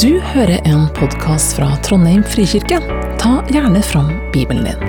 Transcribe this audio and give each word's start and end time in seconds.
Du 0.00 0.20
hører 0.20 0.62
en 0.64 0.86
podkast 0.96 1.56
fra 1.56 1.66
Trondheim 1.84 2.22
frikirke. 2.24 2.78
Ta 3.20 3.32
gjerne 3.52 3.82
fram 3.84 4.08
Bibelen 4.32 4.64
din. 4.64 4.84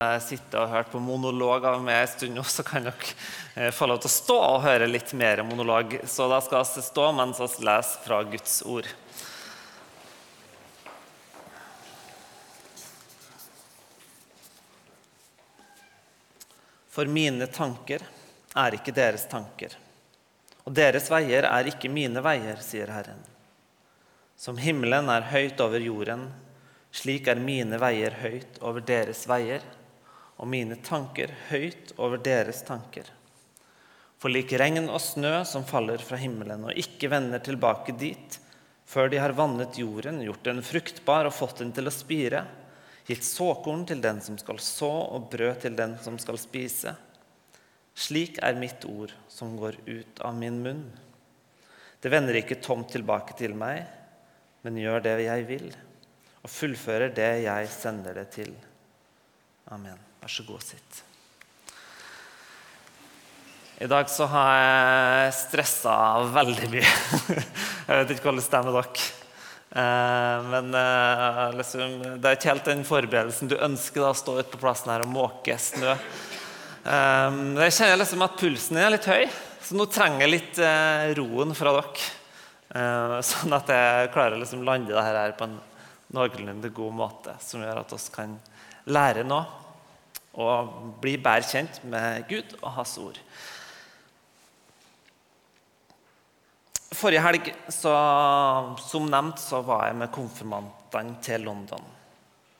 Jeg 0.00 0.22
sitter 0.24 0.62
og 0.62 0.72
hørt 0.72 0.88
på 0.94 1.02
monologer 1.04 1.82
med 1.84 2.00
en 2.00 2.12
stund 2.14 2.38
nå, 2.38 2.46
så 2.48 2.64
kan 2.64 2.86
dere 2.86 3.12
eh, 3.58 3.68
få 3.74 3.90
lov 3.90 4.00
til 4.00 4.08
å 4.08 4.14
stå 4.14 4.38
og 4.46 4.64
høre 4.64 4.88
litt 4.88 5.12
mer 5.12 5.44
monolog. 5.44 5.98
Så 6.08 6.30
da 6.32 6.40
skal 6.40 6.64
vi 6.64 6.86
stå 6.86 7.10
mens 7.18 7.42
vi 7.44 7.68
leser 7.68 8.06
fra 8.06 8.22
Guds 8.24 8.62
ord. 8.64 8.88
For 16.98 17.06
mine 17.06 17.46
tanker 17.46 18.02
er 18.58 18.74
ikke 18.74 18.90
deres 18.90 19.28
tanker, 19.30 19.70
og 20.66 20.72
deres 20.74 21.04
veier 21.12 21.46
er 21.46 21.68
ikke 21.70 21.86
mine 21.86 22.18
veier, 22.26 22.58
sier 22.58 22.90
Herren. 22.90 23.20
Som 24.34 24.58
himmelen 24.58 25.06
er 25.14 25.28
høyt 25.30 25.62
over 25.62 25.78
jorden, 25.78 26.24
slik 26.90 27.30
er 27.30 27.38
mine 27.38 27.78
veier 27.78 28.18
høyt 28.18 28.58
over 28.66 28.82
deres 28.82 29.22
veier, 29.30 29.62
og 30.42 30.50
mine 30.50 30.80
tanker 30.82 31.30
høyt 31.52 31.94
over 32.02 32.18
deres 32.18 32.64
tanker. 32.66 33.06
For 34.18 34.34
lik 34.34 34.56
regn 34.58 34.90
og 34.90 34.98
snø 34.98 35.44
som 35.46 35.70
faller 35.70 36.02
fra 36.02 36.18
himmelen 36.18 36.66
og 36.66 36.82
ikke 36.82 37.14
vender 37.14 37.46
tilbake 37.46 37.94
dit, 37.94 38.40
før 38.90 39.06
de 39.06 39.22
har 39.22 39.38
vannet 39.38 39.78
jorden, 39.78 40.18
gjort 40.26 40.50
den 40.50 40.66
fruktbar 40.66 41.30
og 41.30 41.38
fått 41.44 41.62
den 41.62 41.70
til 41.78 41.86
å 41.86 41.94
spire, 41.94 42.42
gitt 43.08 43.24
såkorn 43.24 43.86
til 43.88 44.02
den 44.04 44.20
som 44.24 44.36
skal 44.40 44.60
så, 44.60 44.90
og 45.16 45.30
brød 45.32 45.62
til 45.64 45.76
den 45.78 45.96
som 46.04 46.18
skal 46.20 46.38
spise. 46.40 46.92
Slik 47.98 48.38
er 48.44 48.58
mitt 48.60 48.84
ord 48.86 49.14
som 49.32 49.56
går 49.58 49.80
ut 49.88 50.20
av 50.22 50.36
min 50.36 50.60
munn. 50.62 50.84
Det 51.98 52.12
vender 52.12 52.38
ikke 52.38 52.60
tomt 52.62 52.92
tilbake 52.94 53.34
til 53.38 53.56
meg, 53.58 53.82
men 54.62 54.78
gjør 54.78 55.02
det 55.02 55.16
jeg 55.24 55.46
vil, 55.48 55.68
og 56.44 56.52
fullfører 56.52 57.14
det 57.16 57.32
jeg 57.48 57.72
sender 57.74 58.20
det 58.20 58.28
til. 58.36 58.52
Amen. 59.74 59.98
Vær 60.22 60.30
så 60.32 60.44
god, 60.46 60.62
sitt. 60.62 61.02
I 63.78 63.86
dag 63.90 64.08
så 64.10 64.26
har 64.26 64.52
jeg 64.58 65.34
stressa 65.38 65.94
veldig 66.34 66.70
mye. 66.72 66.88
Jeg 67.88 68.00
vet 68.02 68.10
ikke 68.12 68.26
hvordan 68.26 68.40
det 68.40 68.44
stemmer 68.44 68.74
dere. 68.74 69.17
Eh, 69.78 70.42
men 70.42 70.74
eh, 70.74 71.56
liksom, 71.58 71.98
det 72.18 72.30
er 72.30 72.38
ikke 72.38 72.50
helt 72.50 72.70
den 72.70 72.84
forberedelsen 72.88 73.50
du 73.50 73.58
ønsker 73.62 74.02
da, 74.02 74.14
stå 74.16 74.38
ute 74.40 74.50
på 74.50 74.62
plassen 74.62 74.90
her 74.90 75.04
og 75.04 75.12
måke 75.12 75.54
snø. 75.60 75.92
Eh, 75.94 77.38
jeg 77.62 77.76
kjenner 77.76 78.00
liksom 78.00 78.24
at 78.26 78.38
pulsen 78.40 78.80
er 78.80 78.94
litt 78.94 79.06
høy, 79.06 79.28
så 79.62 79.78
nå 79.78 79.86
trenger 79.92 80.24
jeg 80.24 80.34
litt 80.34 80.62
roen 81.18 81.54
fra 81.56 81.76
dere. 81.78 82.14
Sånn 83.24 83.54
at 83.56 83.70
jeg 83.72 84.10
klarer 84.12 84.36
å 84.36 84.40
liksom 84.42 84.64
lande 84.66 84.92
det 84.92 85.04
her 85.04 85.32
på 85.38 85.46
en 85.46 85.54
noenlunde 86.12 86.68
god 86.74 86.96
måte, 86.98 87.32
som 87.40 87.62
gjør 87.64 87.80
at 87.80 87.94
vi 87.94 88.00
kan 88.12 88.34
lære 88.92 89.24
noe 89.24 89.44
og 90.38 90.74
bli 91.02 91.14
bedre 91.20 91.48
kjent 91.48 91.80
med 91.88 92.26
Gud 92.28 92.52
og 92.60 92.68
Hans 92.76 92.92
ord. 93.00 93.16
Forrige 96.96 97.20
helg, 97.20 97.50
så, 97.68 97.92
som 98.80 99.08
nevnt, 99.12 99.40
så 99.42 99.60
var 99.66 99.88
jeg 99.88 99.98
med 100.00 100.12
konfirmantene 100.14 101.18
til 101.24 101.44
London. 101.44 101.84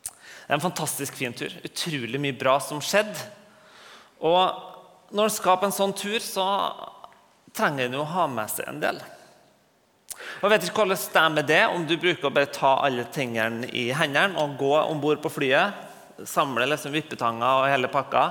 Det 0.04 0.52
er 0.52 0.56
en 0.58 0.64
fantastisk 0.64 1.16
fin 1.16 1.36
tur. 1.36 1.52
Utrolig 1.64 2.20
mye 2.20 2.36
bra 2.36 2.58
som 2.60 2.80
skjedde. 2.84 3.16
Og 4.24 5.12
når 5.16 5.28
en 5.28 5.32
skal 5.32 5.58
på 5.60 5.68
en 5.68 5.74
sånn 5.76 5.94
tur, 5.96 6.18
så 6.24 6.44
trenger 7.56 7.86
en 7.86 7.96
jo 7.98 8.04
å 8.04 8.12
ha 8.12 8.26
med 8.28 8.52
seg 8.52 8.68
en 8.68 8.82
del. 8.82 9.00
Og 10.38 10.44
Jeg 10.44 10.52
vet 10.52 10.66
ikke 10.66 10.82
hvordan 10.82 11.00
det 11.00 11.22
er 11.22 11.34
med 11.34 11.48
det, 11.48 11.62
om 11.72 11.86
du 11.88 11.94
bruker 11.96 12.28
å 12.28 12.34
bare 12.34 12.52
ta 12.52 12.74
alle 12.84 13.06
tingene 13.14 13.68
i 13.72 13.88
hendene 13.96 14.40
og 14.40 14.58
gå 14.60 14.74
om 14.80 15.00
bord 15.02 15.22
på 15.24 15.32
flyet, 15.32 15.84
samle 16.26 16.66
liksom 16.68 16.92
vippetanger 16.96 17.62
og 17.62 17.70
hele 17.70 17.90
pakka 17.92 18.24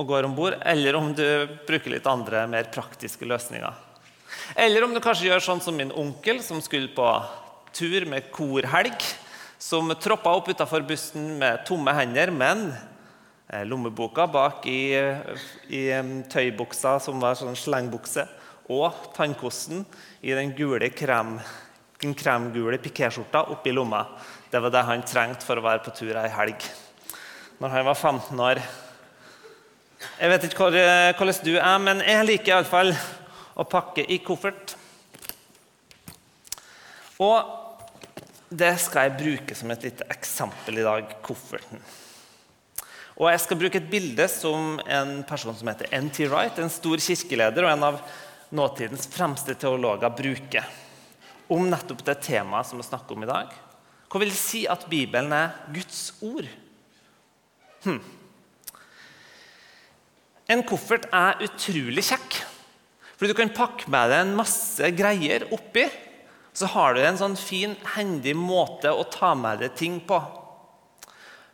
og 0.00 0.08
går 0.08 0.26
om 0.26 0.34
bord, 0.36 0.56
eller 0.64 0.96
om 0.96 1.10
du 1.14 1.26
bruker 1.68 1.92
litt 1.92 2.08
andre, 2.08 2.46
mer 2.48 2.70
praktiske 2.72 3.26
løsninger. 3.28 3.89
Eller 4.54 4.84
om 4.84 4.94
du 4.94 5.00
kanskje 5.02 5.28
gjør 5.28 5.44
sånn 5.44 5.62
som 5.64 5.76
min 5.76 5.92
onkel, 5.96 6.42
som 6.44 6.60
skulle 6.64 6.92
på 6.94 7.06
tur 7.76 8.06
med 8.10 8.30
korhelg. 8.34 9.04
Som 9.60 9.92
troppa 10.00 10.32
opp 10.38 10.48
utafor 10.48 10.84
bussen 10.88 11.34
med 11.40 11.64
tomme 11.68 11.92
hender, 11.92 12.32
men 12.32 12.70
eh, 12.72 13.64
lommeboka 13.68 14.24
bak 14.30 14.64
i, 14.70 14.96
i 15.68 15.82
tøybuksa, 16.32 16.96
som 17.04 17.20
var 17.20 17.36
sånn 17.36 17.58
slengbukse, 17.58 18.24
og 18.72 19.10
tannkosten 19.16 19.84
i 20.24 20.32
den 20.36 20.54
gule 20.56 20.88
krem, 20.94 21.36
den 22.00 22.14
kremgule 22.16 22.80
pikéskjorta 22.80 23.44
oppi 23.52 23.74
lomma. 23.74 24.06
Det 24.50 24.62
var 24.62 24.72
det 24.72 24.86
han 24.88 25.04
trengte 25.04 25.46
for 25.46 25.60
å 25.60 25.66
være 25.66 25.84
på 25.84 25.92
tur 25.98 26.16
ei 26.16 26.30
helg 26.32 26.70
når 27.60 27.74
han 27.74 27.84
var 27.84 27.94
15 27.94 28.40
år. 28.40 28.58
Jeg 30.16 30.30
vet 30.32 30.44
ikke 30.48 30.70
hvordan 30.70 31.40
du 31.44 31.50
er, 31.58 31.80
men 31.84 31.98
jeg 32.00 32.24
liker 32.24 32.54
iallfall 32.54 32.94
å 33.60 33.66
pakke 33.68 34.04
i 34.08 34.20
koffert. 34.24 34.74
Og 37.20 37.58
det 38.50 38.72
skal 38.82 39.06
jeg 39.06 39.18
bruke 39.20 39.56
som 39.56 39.70
et 39.70 39.84
lite 39.86 40.06
eksempel 40.10 40.80
i 40.80 40.86
dag 40.86 41.16
kofferten. 41.22 41.82
Og 43.20 43.28
Jeg 43.28 43.40
skal 43.44 43.58
bruke 43.60 43.76
et 43.76 43.90
bilde 43.90 44.24
som 44.32 44.78
en 44.88 45.18
person 45.28 45.54
som 45.54 45.68
heter 45.68 45.90
N.T. 45.92 46.24
Wright, 46.30 46.56
en 46.58 46.72
stor 46.72 47.02
kirkeleder 47.04 47.66
og 47.66 47.72
en 47.74 47.88
av 47.90 47.98
nåtidens 48.50 49.04
fremste 49.12 49.54
teologer, 49.54 50.08
bruker 50.08 50.64
om 51.52 51.66
nettopp 51.68 52.00
det 52.06 52.16
temaet 52.24 52.66
som 52.66 52.80
vi 52.80 52.86
snakker 52.86 53.14
om 53.14 53.26
i 53.26 53.28
dag. 53.28 53.52
Hva 54.10 54.22
vil 54.22 54.32
det 54.32 54.40
si 54.40 54.64
at 54.70 54.88
Bibelen 54.90 55.34
er 55.36 55.52
Guds 55.74 56.14
ord? 56.24 56.48
Hm. 57.84 58.00
En 60.50 60.64
koffert 60.66 61.04
er 61.14 61.44
utrolig 61.44 62.08
kjekk. 62.08 62.40
Fordi 63.20 63.34
Du 63.34 63.36
kan 63.36 63.52
pakke 63.52 63.90
med 63.92 64.08
deg 64.08 64.22
en 64.24 64.36
masse 64.38 64.90
greier 64.96 65.44
oppi. 65.52 65.84
Så 66.56 66.66
har 66.72 66.96
du 66.96 67.02
en 67.04 67.18
sånn 67.20 67.36
fin, 67.36 67.74
hendig 67.92 68.32
måte 68.32 68.88
å 68.88 69.04
ta 69.12 69.34
med 69.36 69.60
deg 69.60 69.74
ting 69.76 69.98
på. 70.08 70.16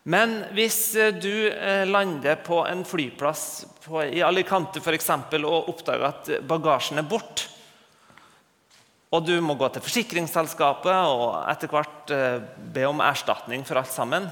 Men 0.07 0.37
hvis 0.55 0.95
eh, 0.95 1.11
du 1.11 1.51
eh, 1.51 1.83
lander 1.91 2.39
på 2.47 2.61
en 2.63 2.85
flyplass 2.87 3.67
på, 3.83 4.05
i 4.07 4.23
Alicante 4.23 4.79
for 4.79 4.95
eksempel, 4.95 5.43
og 5.43 5.73
oppdager 5.73 6.07
at 6.07 6.31
bagasjen 6.47 7.03
er 7.03 7.09
borte, 7.11 7.51
og 9.11 9.27
du 9.27 9.35
må 9.43 9.57
gå 9.59 9.67
til 9.75 9.83
forsikringsselskapet 9.83 11.11
og 11.11 11.35
etter 11.51 11.71
hvert 11.73 12.15
eh, 12.15 12.39
be 12.75 12.87
om 12.87 13.03
erstatning 13.03 13.67
for 13.67 13.83
alt 13.83 13.91
sammen, 13.91 14.31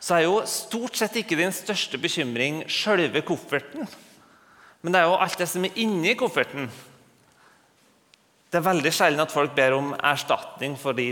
så 0.00 0.16
er 0.16 0.24
jo 0.24 0.40
stort 0.48 0.96
sett 0.96 1.20
ikke 1.20 1.36
din 1.36 1.52
største 1.52 2.00
bekymring 2.00 2.62
sjølve 2.64 3.20
kofferten. 3.28 3.84
Men 4.86 4.94
det 4.94 5.00
er 5.00 5.08
jo 5.10 5.16
alt 5.18 5.40
det 5.40 5.48
som 5.50 5.64
er 5.66 5.78
inni 5.82 6.12
kofferten. 6.14 6.68
Det 8.46 8.60
er 8.60 8.68
veldig 8.68 8.92
sjelden 8.94 9.24
at 9.24 9.32
folk 9.34 9.56
ber 9.56 9.74
om 9.74 9.88
erstatning 9.98 10.76
for, 10.78 10.94
de, 10.94 11.08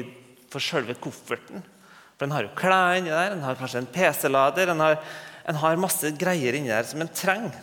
for 0.52 0.62
selve 0.62 0.94
kofferten. 1.02 1.64
For 2.14 2.28
En 2.28 2.36
har 2.36 2.46
jo 2.46 2.52
klær 2.54 3.00
inni 3.00 3.10
der, 3.10 3.34
en 3.34 3.42
har 3.42 3.58
kanskje 3.58 3.82
en 3.82 3.90
PC-lader, 3.90 4.70
en, 4.70 4.84
en, 4.86 5.58
har 5.58 5.82
masse 5.82 6.12
greier 6.20 6.54
inni 6.54 6.70
der 6.70 6.86
som 6.86 7.02
en 7.02 7.10
trenger. 7.10 7.58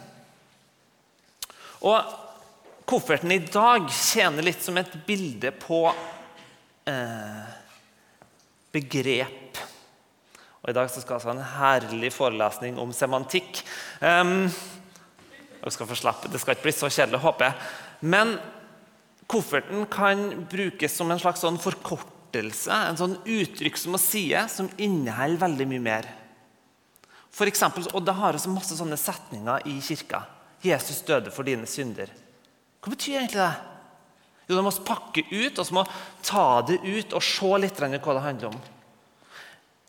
Og 1.87 2.17
Kofferten 2.91 3.31
i 3.31 3.37
dag 3.39 3.85
tjener 3.93 4.43
litt 4.43 4.65
som 4.65 4.75
et 4.75 4.91
bilde 5.07 5.53
på 5.55 5.85
eh, 6.91 7.51
begrep 8.75 9.61
og 10.61 10.69
I 10.69 10.75
dag 10.77 10.91
skal 10.93 11.17
vi 11.17 11.25
ha 11.25 11.33
en 11.33 11.47
herlig 11.55 12.11
forelesning 12.13 12.75
om 12.77 12.91
semantikk. 12.93 13.63
Um, 13.97 14.45
jeg 15.61 15.75
skal 15.75 15.87
få 15.87 15.95
slappe, 15.95 16.31
Det 16.31 16.39
skal 16.41 16.55
ikke 16.55 16.67
bli 16.69 16.73
så 16.73 16.89
kjedelig, 16.89 17.21
håper 17.21 17.45
jeg. 17.45 17.55
Men 18.01 18.39
kofferten 19.29 19.85
kan 19.91 20.47
brukes 20.49 20.95
som 20.95 21.11
en 21.11 21.19
slags 21.21 21.43
sånn 21.43 21.59
forkortelse, 21.61 22.71
en 22.71 22.97
sånn 22.97 23.17
uttrykk 23.25 23.77
som 23.77 23.95
å 23.95 24.01
si, 24.01 24.29
som 24.49 24.69
inneholder 24.77 25.45
veldig 25.45 25.67
mye 25.67 25.85
mer. 25.85 26.09
For 27.31 27.47
eksempel, 27.47 27.87
og 27.93 28.05
Det 28.05 28.13
har 28.13 28.33
også 28.33 28.49
masse 28.51 28.75
sånne 28.75 28.97
setninger 28.97 29.67
i 29.67 29.79
kirka. 29.79 30.25
'Jesus 30.61 31.01
døde 31.01 31.31
for 31.31 31.43
dine 31.43 31.65
synder'. 31.65 32.11
Hva 32.81 32.89
betyr 32.89 33.17
egentlig 33.17 33.41
det? 33.41 33.55
Jo, 34.47 34.55
De 34.55 34.61
må 34.61 34.71
pakke 34.85 35.23
ut 35.31 35.59
og 35.59 35.65
så 35.65 35.73
må 35.73 35.85
ta 36.23 36.61
det 36.61 36.81
ut 36.83 37.13
og 37.13 37.23
se 37.23 37.57
litt 37.57 37.79
hva 37.79 38.13
det 38.13 38.25
handler 38.27 38.47
om. 38.47 38.61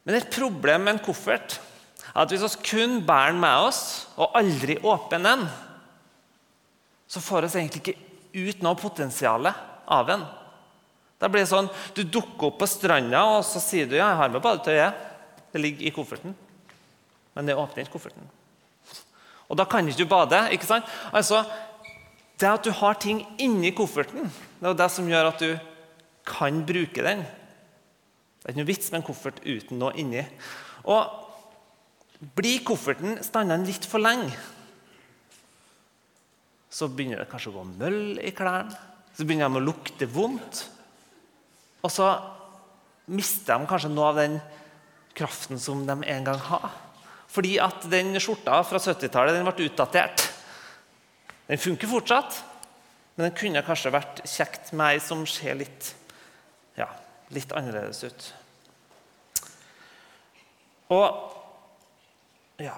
Men 0.05 0.15
et 0.15 0.31
problem 0.31 0.85
med 0.85 0.95
en 0.95 1.05
koffert 1.05 1.59
er 1.59 1.72
at 2.13 2.29
hvis 2.33 2.45
vi 2.45 2.69
kun 2.69 2.99
bærer 3.07 3.33
den 3.33 3.41
med 3.41 3.69
oss 3.69 3.83
og 4.21 4.37
aldri 4.37 4.77
åpner 4.85 5.23
den, 5.25 5.47
så 7.09 7.21
får 7.21 7.47
vi 7.47 7.61
egentlig 7.61 7.83
ikke 7.83 8.51
ut 8.53 8.63
noe 8.65 8.81
potensial 8.81 9.49
av 9.49 10.07
den. 10.09 10.25
Da 11.21 11.29
blir 11.31 11.45
det 11.45 11.53
sånn, 11.53 11.71
Du 11.95 12.03
dukker 12.03 12.51
opp 12.51 12.59
på 12.61 12.69
stranda 12.69 13.25
og 13.37 13.45
så 13.47 13.61
sier 13.63 13.87
du, 13.87 13.97
ja, 13.97 14.11
jeg 14.11 14.21
har 14.21 14.33
med 14.33 14.43
badetøyet. 14.43 15.09
Det 15.53 15.61
ligger 15.61 15.87
i 15.87 15.93
kofferten. 15.95 16.35
Men 17.37 17.49
det 17.49 17.57
åpner 17.57 17.85
ikke 17.85 17.97
kofferten. 17.99 18.25
Og 19.49 19.59
da 19.61 19.67
kan 19.69 19.87
ikke 19.87 20.03
du 20.03 20.09
bade. 20.09 20.41
ikke 20.53 20.67
sant? 20.69 20.89
Altså, 21.13 21.45
Det 22.41 22.49
at 22.49 22.65
du 22.65 22.73
har 22.73 22.95
ting 22.95 23.21
inni 23.39 23.71
kofferten, 23.71 24.33
det 24.59 24.67
er 24.67 24.75
det 24.75 24.91
som 24.91 25.07
gjør 25.07 25.29
at 25.29 25.39
du 25.39 25.59
kan 26.27 26.65
bruke 26.67 27.03
den. 27.05 27.21
Det 27.23 28.49
er 28.49 28.51
ikke 28.51 28.59
noe 28.59 28.67
vits 28.67 28.91
med 28.91 28.99
en 28.99 29.07
koffert 29.07 29.39
uten 29.47 29.79
noe 29.79 29.93
inni. 29.95 30.25
Og 30.83 31.22
blir 32.23 32.63
kofferten 32.67 33.19
stående 33.25 33.59
litt 33.67 33.87
for 33.89 34.03
lenge, 34.03 34.31
så 36.73 36.89
begynner 36.89 37.21
det 37.21 37.29
kanskje 37.29 37.51
å 37.53 37.59
gå 37.59 37.65
møll 37.69 38.21
i 38.23 38.31
klærne. 38.33 38.79
Så 39.13 39.27
begynner 39.29 39.51
de 39.53 39.61
å 39.61 39.67
lukte 39.67 40.07
vondt. 40.09 40.63
Og 41.85 41.91
så 41.93 42.07
mister 43.13 43.61
de 43.61 43.69
kanskje 43.69 43.91
noe 43.93 44.07
av 44.09 44.21
den 44.23 44.39
kraften 45.13 45.61
som 45.61 45.83
de 45.85 45.99
en 45.99 46.25
gang 46.25 46.41
har. 46.47 46.71
Fordi 47.33 47.59
at 47.61 47.85
den 47.93 48.17
skjorta 48.21 48.63
fra 48.65 48.81
70-tallet 48.81 49.37
den 49.37 49.45
ble 49.45 49.69
utdatert. 49.69 50.25
Den 51.51 51.61
funker 51.61 51.91
fortsatt, 51.91 52.39
men 53.17 53.27
den 53.27 53.37
kunne 53.37 53.65
kanskje 53.67 53.93
vært 53.93 54.23
kjekt 54.29 54.73
med 54.73 54.95
ei 54.95 55.03
som 55.05 55.27
ser 55.29 55.59
litt, 55.61 55.91
ja, 56.79 56.89
litt 57.37 57.53
annerledes 57.53 58.01
ut. 58.09 58.31
Og 60.93 61.32
ja 62.63 62.77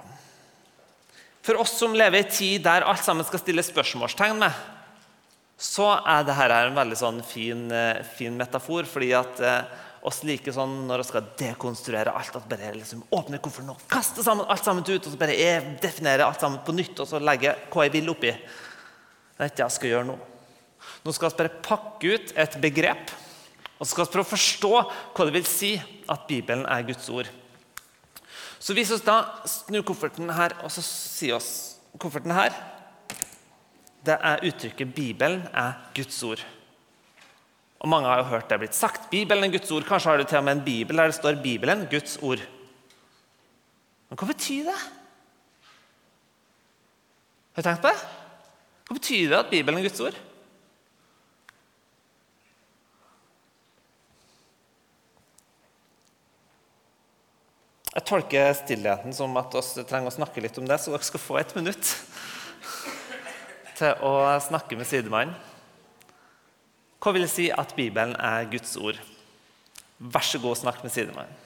For 1.45 1.61
oss 1.61 1.75
som 1.77 1.97
lever 1.97 2.23
i 2.23 2.25
en 2.25 2.33
tid 2.33 2.65
der 2.65 2.87
alt 2.89 3.05
sammen 3.05 3.27
skal 3.29 3.43
stille 3.43 3.65
spørsmålstegn 3.65 4.39
med, 4.41 4.63
så 5.61 5.91
er 6.01 6.25
dette 6.27 6.61
en 6.61 6.79
veldig 6.79 6.97
sånn 6.99 7.21
fin, 7.25 7.67
eh, 7.73 8.01
fin, 8.17 8.35
metafor. 8.37 8.89
fordi 8.89 9.13
at 9.13 9.41
eh, 9.41 9.83
oss 10.05 10.23
liker 10.25 10.53
sånn 10.53 10.87
når 10.89 11.03
vi 11.03 11.09
skal 11.09 11.29
dekonstruere 11.41 12.13
alt, 12.13 12.37
at 12.37 12.49
bare 12.49 12.73
liksom 12.77 13.05
åpne 13.15 13.41
kofferten 13.45 13.73
og 13.73 13.85
kaste 13.89 14.25
sammen, 14.25 14.47
alt 14.49 14.65
sammen 14.65 14.85
ut, 14.85 15.07
og 15.07 15.11
så 15.13 15.21
bare 15.21 15.37
jeg 15.37 16.21
alt 16.21 16.41
sammen 16.41 16.61
på 16.65 16.77
nytt 16.77 17.01
og 17.01 17.09
så 17.09 17.21
legge 17.21 17.55
hva 17.73 17.87
jeg 17.87 17.95
vil 17.95 18.11
oppi. 18.13 18.33
Det 18.33 19.41
er 19.41 19.51
ikke 19.51 19.61
det 19.61 19.65
jeg 19.65 19.77
skal 19.79 19.93
gjøre 19.93 20.09
nå. 20.11 20.19
Nå 21.05 21.13
skal 21.13 21.31
vi 21.31 21.41
bare 21.41 21.63
pakke 21.65 22.17
ut 22.17 22.35
et 22.37 22.61
begrep, 22.61 23.15
og 23.79 23.87
så 23.87 23.93
skal 23.93 24.07
vi 24.07 24.13
prøve 24.13 24.29
å 24.29 24.35
forstå 24.35 24.75
hva 25.15 25.25
det 25.27 25.35
vil 25.39 25.49
si 25.49 25.73
at 26.09 26.29
Bibelen 26.29 26.65
er 26.69 26.85
Guds 26.89 27.09
ord. 27.13 27.29
Så 28.64 28.72
hvis 28.72 28.88
vi 28.94 28.96
da 29.05 29.19
snur 29.44 29.84
kofferten 29.84 30.31
her, 30.32 30.55
og 30.64 30.72
så 30.72 30.81
sier 30.84 31.37
oss 31.37 31.50
kofferten 32.00 32.32
her 32.32 32.55
det 34.05 34.16
er 34.20 34.43
uttrykket 34.44 34.93
'Bibelen 34.93 35.46
er 35.52 35.72
Guds 35.96 36.22
ord'. 36.22 36.44
Og 37.81 37.88
Mange 37.88 38.08
har 38.08 38.19
jo 38.19 38.31
hørt 38.32 38.50
det 38.50 38.58
blitt 38.58 38.75
sagt. 38.75 39.11
Bibelen 39.11 39.44
er 39.44 39.58
Guds 39.58 39.70
ord. 39.70 39.84
Kanskje 39.84 40.11
har 40.11 40.16
du 40.16 40.25
til 40.25 40.38
og 40.38 40.44
med 40.44 40.52
en 40.56 40.64
bibel 40.64 40.96
der 40.96 41.05
det 41.05 41.14
står 41.14 41.40
'Bibelen 41.43 41.87
Guds 41.90 42.16
ord'. 42.16 42.44
Men 44.08 44.19
hva 44.19 44.26
betyr 44.26 44.64
det? 44.64 44.81
Har 47.55 47.62
du 47.62 47.69
tenkt 47.69 47.82
på 47.82 47.88
det? 47.88 48.00
Hva 48.87 48.94
betyr 48.94 49.28
det 49.28 49.38
at 49.38 49.50
Bibelen 49.50 49.78
er 49.78 49.88
Guds 49.88 50.00
ord? 50.00 50.16
Jeg 57.94 58.06
tolker 58.08 58.56
stillheten 58.58 59.14
som 59.14 59.37
at 59.38 59.52
vi 59.55 59.85
trenger 59.87 60.11
å 60.11 60.17
snakke 60.17 60.43
litt 60.43 60.56
om 60.58 60.67
det, 60.67 60.81
så 60.82 60.91
dere 60.91 61.06
skal 61.06 61.23
få 61.23 61.37
et 61.38 61.52
minutt 61.55 61.93
til 63.79 64.02
å 64.02 64.14
snakke 64.43 64.79
med 64.79 64.88
sidemannen. 64.91 65.37
Hva 66.99 67.12
vil 67.14 67.26
det 67.26 67.31
si 67.31 67.50
at 67.52 67.75
Bibelen 67.76 68.17
er 68.19 68.49
Guds 68.50 68.75
ord? 68.81 68.99
Vær 70.00 70.26
så 70.26 70.41
god, 70.43 70.58
snakk 70.58 70.82
med 70.82 70.91
sidemannen. 70.91 71.38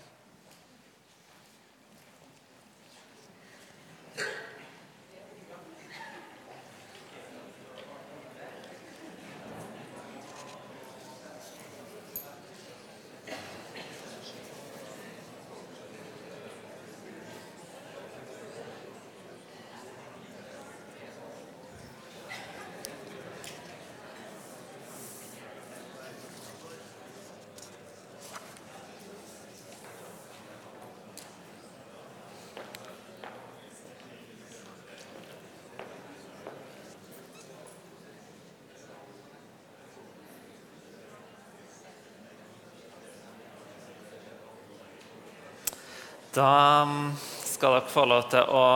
Da 46.38 46.82
um, 46.82 47.17
skal 47.44 47.73
dere 47.73 47.90
få 47.90 48.05
lov 48.06 48.29
til 48.31 48.44
å 48.55 48.67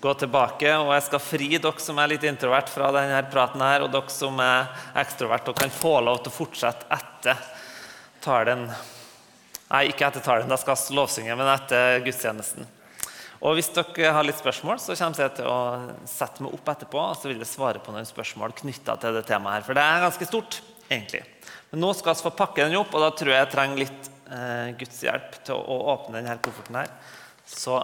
gå 0.00 0.12
tilbake, 0.22 0.70
og 0.80 0.94
jeg 0.94 1.04
skal 1.04 1.20
fri 1.20 1.48
dere 1.58 1.82
som 1.84 1.98
er 2.00 2.08
litt 2.14 2.24
introvert 2.24 2.70
fra 2.72 2.88
denne 2.94 3.18
praten 3.28 3.60
her, 3.60 3.84
og 3.84 3.92
dere 3.92 4.14
som 4.14 4.40
er 4.40 4.70
ekstrovert 5.02 5.50
og 5.50 5.58
kan 5.58 5.74
få 5.74 5.98
lov 6.06 6.22
til 6.22 6.32
å 6.32 6.36
fortsette 6.38 6.88
etter 6.96 7.44
talen. 8.24 8.64
Nei, 9.68 9.82
ikke 9.90 10.08
etter 10.08 10.24
talen, 10.24 10.48
da 10.48 10.56
skal 10.56 10.80
lovsynge, 10.96 11.36
men 11.36 11.52
etter 11.52 12.00
gudstjenesten. 12.06 12.64
Og 13.44 13.58
Hvis 13.58 13.68
dere 13.76 14.16
har 14.16 14.24
litt 14.24 14.40
spørsmål, 14.40 14.80
så 14.80 14.96
kommer 14.96 15.26
jeg 15.26 15.36
til 15.42 15.52
å 15.52 15.60
sette 16.08 16.42
meg 16.46 16.56
opp 16.56 16.72
etterpå 16.72 17.02
og 17.10 17.18
så 17.18 17.28
vil 17.28 17.42
jeg 17.44 17.52
svare 17.52 17.82
på 17.82 17.92
noen 17.92 18.08
spørsmål 18.08 18.56
knytta 18.64 18.96
til 19.02 19.20
det 19.20 19.28
temaet 19.28 19.60
her, 19.60 19.68
for 19.68 19.76
det 19.76 19.84
er 19.84 20.06
ganske 20.08 20.32
stort. 20.32 20.62
egentlig. 20.88 21.26
Men 21.68 21.84
nå 21.84 21.92
skal 21.92 22.16
vi 22.16 22.24
få 22.24 22.38
pakke 22.38 22.64
den 22.64 22.80
opp, 22.80 22.94
og 22.96 23.04
da 23.04 23.12
tror 23.12 23.34
jeg 23.34 23.44
jeg 23.44 23.52
trenger 23.52 23.84
litt 23.84 24.14
eh, 24.30 24.74
Guds 24.78 25.02
hjelp 25.04 25.38
til 25.46 25.56
å, 25.56 25.78
åpne 25.94 26.20
denne 26.20 26.38
kofferten 26.44 26.80
her, 26.80 26.92
så 27.48 27.80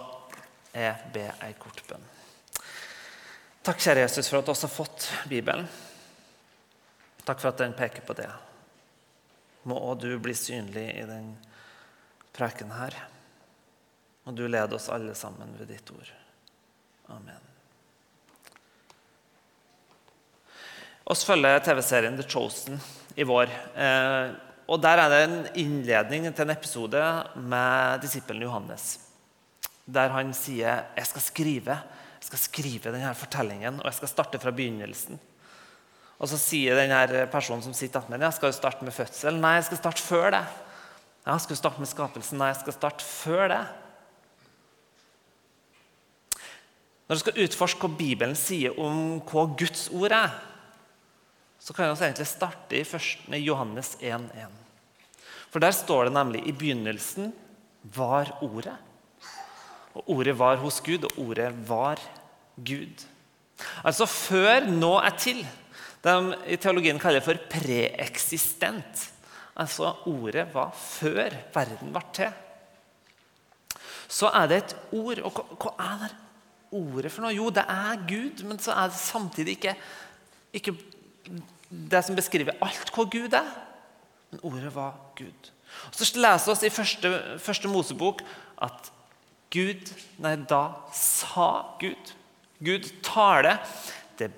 jeg 0.75 1.11
ber 1.15 1.45
ei 1.45 1.53
kort 1.59 1.81
bønn. 1.87 2.11
Takk, 3.65 3.81
kjære 3.81 4.03
Jesus, 4.05 4.29
for 4.29 4.39
at 4.39 4.45
du 4.45 4.53
også 4.53 4.67
har 4.67 4.75
fått 4.75 5.07
Bibelen. 5.31 5.65
Takk 7.25 7.41
for 7.41 7.49
at 7.49 7.63
den 7.63 7.73
peker 7.77 8.05
på 8.05 8.13
det. 8.17 8.29
Må 9.65 9.79
òg 9.81 10.03
du 10.03 10.11
bli 10.21 10.35
synlig 10.37 10.85
i 10.93 11.07
den 11.09 11.31
preken 12.35 12.75
her. 12.75 12.93
Og 14.25 14.37
du 14.37 14.45
leder 14.45 14.77
oss 14.77 14.91
alle 14.93 15.15
sammen 15.17 15.55
ved 15.57 15.71
ditt 15.73 15.89
ord. 15.93 16.11
Amen. 17.13 17.41
Vi 21.05 21.15
følger 21.21 21.59
TV-serien 21.61 22.15
The 22.17 22.25
Chosen 22.29 22.79
i 23.15 23.25
vår. 23.25 23.51
Og 24.67 24.81
Der 24.81 24.97
er 24.97 25.09
det 25.09 25.23
en 25.23 25.47
innledning 25.55 26.25
til 26.33 26.43
en 26.43 26.55
episode 26.55 27.01
med 27.35 28.01
disippelen 28.01 28.41
Johannes. 28.41 28.99
Der 29.85 30.09
han 30.09 30.33
sier 30.33 30.87
jeg 30.95 31.05
skal 31.05 31.21
skrive 31.21 31.77
jeg 32.25 32.31
skal 32.31 32.41
skrive 32.41 32.89
denne 32.89 33.11
fortellingen, 33.13 33.75
og 33.83 33.85
jeg 33.85 33.99
skal 33.99 34.09
starte 34.09 34.39
fra 34.41 34.49
begynnelsen. 34.49 35.19
Og 36.17 36.29
Så 36.31 36.39
sier 36.41 36.73
denne 36.73 37.27
personen 37.29 37.61
som 37.61 37.73
sitter 37.77 37.99
attmed 37.99 38.23
ja, 38.23 38.31
skal 38.33 38.49
du 38.49 38.55
starte 38.57 38.85
med 38.87 38.95
fødsel. 38.95 39.37
Nei, 39.37 39.59
jeg 39.59 39.67
skal 39.67 39.77
starte 39.77 40.01
før 40.01 40.31
det. 40.33 40.43
Ja, 41.27 41.37
skal 41.37 41.53
du 41.53 41.59
starte 41.59 41.83
med 41.83 41.91
skapelsen? 41.91 42.39
Nei, 42.41 42.47
jeg 42.49 42.63
skal 42.63 42.73
starte 42.73 43.05
før 43.05 43.47
det. 43.51 43.61
Når 47.05 47.13
du 47.13 47.21
skal 47.21 47.45
utforske 47.45 47.85
hva 47.85 47.97
Bibelen 47.99 48.35
sier 48.39 48.73
om 48.81 49.19
hva 49.29 49.45
Guds 49.59 49.85
ord 49.93 50.15
er, 50.17 50.33
så 51.65 51.73
kan 51.73 51.89
vi 51.89 52.05
egentlig 52.05 52.27
starte 52.29 52.77
i, 52.77 52.83
først, 52.85 53.23
med 53.33 53.41
Johannes 53.41 53.95
1,1. 53.97 54.53
For 55.49 55.63
der 55.63 55.73
står 55.73 56.05
det 56.05 56.13
nemlig 56.13 56.43
i 56.45 56.53
begynnelsen 56.53 57.31
var 57.95 58.35
Ordet. 58.45 58.75
Og 59.95 60.11
Ordet 60.13 60.35
var 60.37 60.59
hos 60.61 60.77
Gud, 60.85 61.07
og 61.07 61.19
Ordet 61.23 61.49
var 61.65 62.01
Gud. 62.55 63.05
Altså 63.81 64.05
før 64.05 64.67
nå 64.69 64.93
er 64.99 65.17
til. 65.17 65.41
De 66.05 66.15
i 66.53 66.57
teologien 66.61 66.99
kaller 67.01 67.23
det 67.23 67.25
for 67.25 67.41
preeksistent. 67.49 69.05
Altså 69.55 69.93
ordet 70.05 70.49
var 70.53 70.73
før 70.75 71.33
verden 71.53 71.93
ble 71.95 72.01
til. 72.13 72.33
Så 74.11 74.29
er 74.35 74.49
det 74.51 74.57
et 74.59 74.75
ord. 74.91 75.21
Og 75.23 75.39
hva, 75.39 75.45
hva 75.63 75.71
er 75.85 76.03
det 76.03 76.11
ordet 76.75 77.13
for 77.13 77.25
noe? 77.25 77.33
Jo, 77.33 77.47
det 77.49 77.63
er 77.63 78.03
Gud, 78.05 78.43
men 78.45 78.59
så 78.61 78.75
er 78.75 78.91
det 78.91 78.99
samtidig 78.99 79.55
ikke, 79.55 79.73
ikke 80.59 80.75
det 81.69 82.01
som 82.05 82.17
beskriver 82.17 82.57
alt 82.63 82.91
hva 82.93 83.05
Gud 83.11 83.35
er. 83.37 83.47
Men 84.31 84.43
ordet 84.45 84.73
var 84.75 84.97
Gud. 85.17 85.51
Og 85.89 85.95
Så 85.97 86.07
leser 86.17 86.45
vi 86.45 86.51
oss 86.53 86.63
i 86.63 86.73
første, 86.73 87.11
første 87.41 87.71
Mosebok 87.71 88.21
at 88.63 88.91
Gud 89.53 89.91
Nei, 90.19 90.35
da 90.49 90.75
sa 90.95 91.77
Gud. 91.79 92.13
Gud 92.63 92.87
taler. 93.05 93.59
Det 94.17 94.31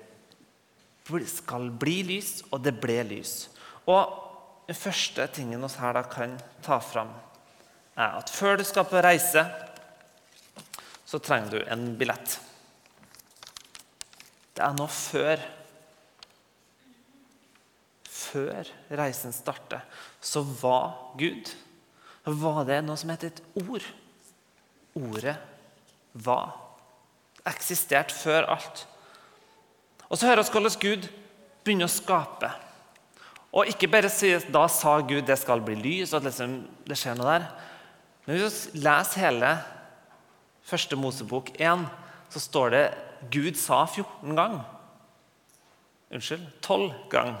skal 1.30 1.70
bli 1.80 2.02
lys, 2.04 2.42
og 2.52 2.62
det 2.64 2.76
ble 2.80 3.00
lys. 3.08 3.48
Og 3.88 4.24
Den 4.68 4.76
første 4.76 5.24
tingen 5.32 5.62
vi 5.64 5.68
her 5.80 5.94
da 5.96 6.02
kan 6.04 6.34
ta 6.60 6.76
fram, 6.78 7.08
er 7.96 8.18
at 8.18 8.28
før 8.28 8.58
du 8.60 8.64
skal 8.68 8.84
på 8.84 9.00
reise, 9.00 9.46
så 11.08 11.18
trenger 11.24 11.54
du 11.54 11.62
en 11.72 11.94
billett. 11.96 12.34
Det 14.52 14.60
er 14.60 14.76
nå 14.76 14.84
før 14.92 15.40
Før 18.28 18.68
reisen 18.98 19.32
starter, 19.32 19.84
så 20.20 20.42
var 20.60 21.14
Gud 21.18 21.54
Var 22.28 22.64
det 22.68 22.82
noe 22.84 22.98
som 23.00 23.12
het 23.14 23.24
et 23.24 23.38
ord? 23.56 23.84
Ordet 24.98 25.36
var. 26.12 26.50
Eksistert 27.48 28.12
før 28.12 28.50
alt. 28.52 28.82
Og 30.08 30.18
så 30.18 30.28
hører 30.28 30.42
vi 30.42 30.52
hvordan 30.52 30.80
Gud 30.82 31.08
begynner 31.64 31.88
å 31.88 31.92
skape. 31.92 32.50
Og 33.56 33.70
ikke 33.70 33.88
bare 33.88 34.10
sier 34.12 34.44
da 34.52 34.66
sa 34.68 34.98
Gud 35.00 35.24
det 35.28 35.38
skal 35.40 35.62
bli 35.64 35.76
lys, 35.78 36.12
og 36.12 36.20
at 36.20 36.28
liksom, 36.28 36.58
det 36.88 36.98
skjer 37.00 37.16
noe 37.16 37.30
der. 37.30 37.46
Men 38.26 38.40
hvis 38.42 38.60
vi 38.74 38.82
leser 38.84 39.24
hele 39.24 39.54
første 40.68 40.98
Mosebok 41.00 41.54
1, 41.56 41.86
så 42.28 42.42
står 42.44 42.74
det 42.74 42.84
Gud 43.32 43.56
sa 43.56 43.86
14 43.86 44.36
ganger. 44.36 44.66
Unnskyld 46.12 46.44
12 46.64 46.90
ganger. 47.12 47.40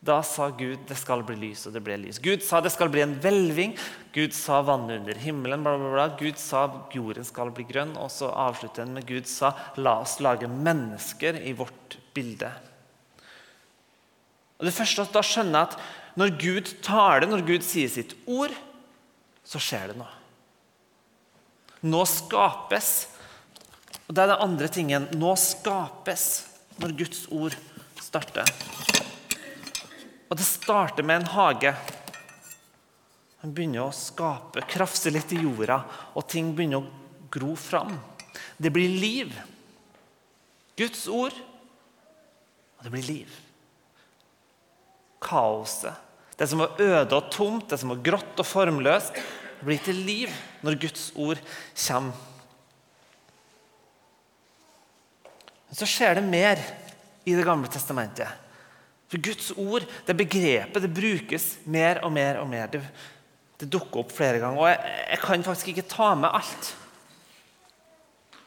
Da 0.00 0.22
sa 0.24 0.46
Gud 0.56 0.86
det 0.88 0.96
skal 0.96 1.20
bli 1.28 1.36
lys, 1.36 1.66
og 1.68 1.74
det 1.76 1.82
ble 1.84 1.98
lys. 2.00 2.18
Gud 2.24 2.40
sa 2.44 2.62
det 2.64 2.72
skal 2.72 2.88
bli 2.92 3.02
en 3.04 3.18
hvelving. 3.20 3.74
Gud 4.14 4.32
sa 4.32 4.62
vannet 4.64 5.02
under 5.02 5.18
himmelen. 5.20 5.60
Bla, 5.66 5.74
bla, 5.76 5.90
bla. 5.92 6.06
Gud 6.16 6.40
sa 6.40 6.62
jorden 6.94 7.26
skal 7.28 7.52
bli 7.52 7.66
grønn. 7.68 7.92
Og 8.00 8.08
så 8.14 8.30
avslutter 8.32 8.86
han 8.86 8.94
med 8.96 9.04
Gud 9.08 9.28
sa 9.28 9.52
la 9.76 9.98
oss 10.00 10.16
lage 10.24 10.48
mennesker 10.48 11.42
i 11.44 11.52
vårt 11.56 11.98
bilde. 12.16 12.48
Og 14.60 14.68
det 14.68 14.76
første 14.76 15.04
Da 15.12 15.22
skjønner 15.24 15.58
jeg 15.58 15.68
at 15.68 15.78
når 16.20 16.32
Gud 16.40 16.72
taler, 16.84 17.28
når 17.28 17.44
Gud 17.48 17.64
sier 17.64 17.92
sitt 17.92 18.16
ord, 18.28 18.52
så 19.44 19.60
skjer 19.62 19.92
det 19.92 20.00
noe. 20.00 20.16
Nå 21.84 22.02
skapes. 22.08 22.90
Og 24.08 24.16
det 24.16 24.24
er 24.24 24.32
den 24.32 24.48
andre 24.48 24.72
tingen. 24.72 25.08
Nå 25.16 25.36
skapes 25.40 26.26
når 26.80 26.96
Guds 27.04 27.26
ord 27.36 27.56
starter. 28.00 28.48
Og 30.30 30.38
det 30.38 30.46
starter 30.46 31.06
med 31.06 31.20
en 31.20 31.32
hage. 31.34 31.74
Han 33.42 33.54
begynner 33.56 33.86
å 33.86 33.94
skape, 33.94 34.62
krafse 34.70 35.10
litt 35.10 35.32
i 35.34 35.40
jorda, 35.42 35.80
og 36.14 36.26
ting 36.30 36.52
begynner 36.54 36.84
å 36.84 37.28
gro 37.32 37.56
fram. 37.58 37.96
Det 38.60 38.70
blir 38.72 39.00
liv. 39.00 39.34
Guds 40.78 41.06
ord, 41.10 41.34
og 42.78 42.86
det 42.86 42.92
blir 42.94 43.08
liv. 43.08 43.32
Kaoset, 45.20 45.96
det 46.40 46.46
som 46.48 46.62
var 46.62 46.78
øde 46.80 47.16
og 47.18 47.26
tomt, 47.32 47.66
det 47.68 47.80
som 47.80 47.90
var 47.92 48.04
grått 48.04 48.38
og 48.40 48.48
formløst, 48.48 49.18
det 49.60 49.66
blir 49.66 49.80
til 49.84 49.98
liv 50.06 50.36
når 50.64 50.78
Guds 50.80 51.10
ord 51.20 51.40
kommer. 51.74 52.28
Men 55.68 55.78
så 55.78 55.86
skjer 55.86 56.16
det 56.18 56.24
mer 56.26 56.62
i 57.28 57.34
Det 57.36 57.44
gamle 57.46 57.68
testamentet. 57.70 58.26
For 59.10 59.18
Guds 59.18 59.50
ord, 59.58 59.86
det 60.06 60.14
begrepet, 60.14 60.82
det 60.84 60.92
brukes 60.94 61.46
mer 61.66 61.98
og 62.06 62.12
mer 62.14 62.38
og 62.38 62.46
mer. 62.50 62.70
Det, 62.70 62.82
det 63.58 63.66
dukker 63.70 64.04
opp 64.04 64.14
flere 64.14 64.38
ganger. 64.38 64.60
Og 64.62 64.70
jeg, 64.70 64.94
jeg, 65.10 65.20
kan 65.24 65.46
faktisk 65.48 65.72
ikke 65.72 65.88
ta 65.90 66.12
med 66.14 66.30
alt. 66.30 66.70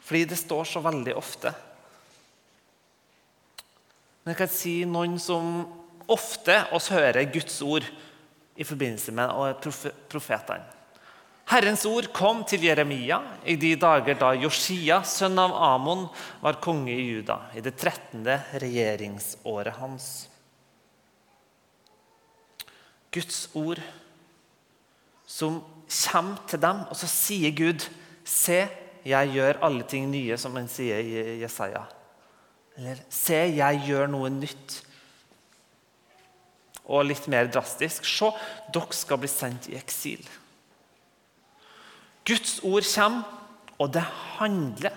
Fordi 0.08 0.24
det 0.32 0.40
står 0.40 0.72
så 0.72 0.84
veldig 0.84 1.18
ofte. 1.20 1.52
Men 4.24 4.32
jeg 4.32 4.40
kan 4.40 4.54
si 4.56 4.76
noen 4.88 5.20
som 5.20 5.66
ofte 6.08 6.56
oss 6.76 6.88
hører 6.96 7.28
Guds 7.32 7.60
ord 7.66 7.84
i 8.56 8.64
forbindelse 8.64 9.12
med 9.16 9.68
profetene. 10.12 10.64
Herrens 11.52 11.84
ord 11.84 12.08
kom 12.16 12.46
til 12.48 12.64
Jeremia 12.64 13.18
i 13.44 13.58
de 13.60 13.74
dager 13.76 14.16
da 14.16 14.30
Josia, 14.40 15.02
sønn 15.04 15.36
av 15.44 15.52
Amon, 15.60 16.06
var 16.40 16.62
konge 16.64 16.94
i 16.96 17.10
Juda, 17.10 17.42
i 17.52 17.60
det 17.60 17.76
13. 17.76 18.24
regjeringsåret 18.64 19.76
hans. 19.82 20.14
Guds 23.14 23.46
ord 23.54 23.82
som 25.30 25.62
kommer 25.88 26.42
til 26.50 26.62
dem, 26.62 26.86
og 26.90 26.98
så 26.98 27.10
sier 27.10 27.54
Gud 27.56 27.86
Se, 28.24 28.64
jeg 29.04 29.32
gjør 29.36 29.60
alle 29.68 29.84
ting 29.84 30.08
nye, 30.08 30.38
som 30.40 30.56
han 30.56 30.70
sier 30.72 31.02
i 31.04 31.42
Jesaja. 31.42 31.82
Eller 32.80 33.02
Se, 33.12 33.36
jeg 33.52 33.82
gjør 33.84 34.08
noe 34.14 34.32
nytt. 34.32 34.78
Og 36.88 37.04
litt 37.10 37.28
mer 37.32 37.50
drastisk 37.52 38.08
Se, 38.08 38.32
dere 38.74 38.96
skal 38.96 39.20
bli 39.20 39.32
sendt 39.32 39.68
i 39.72 39.78
eksil. 39.80 40.24
Guds 42.24 42.62
ord 42.64 42.88
kommer, 42.88 43.42
og 43.82 43.92
det 43.92 44.06
handler. 44.38 44.96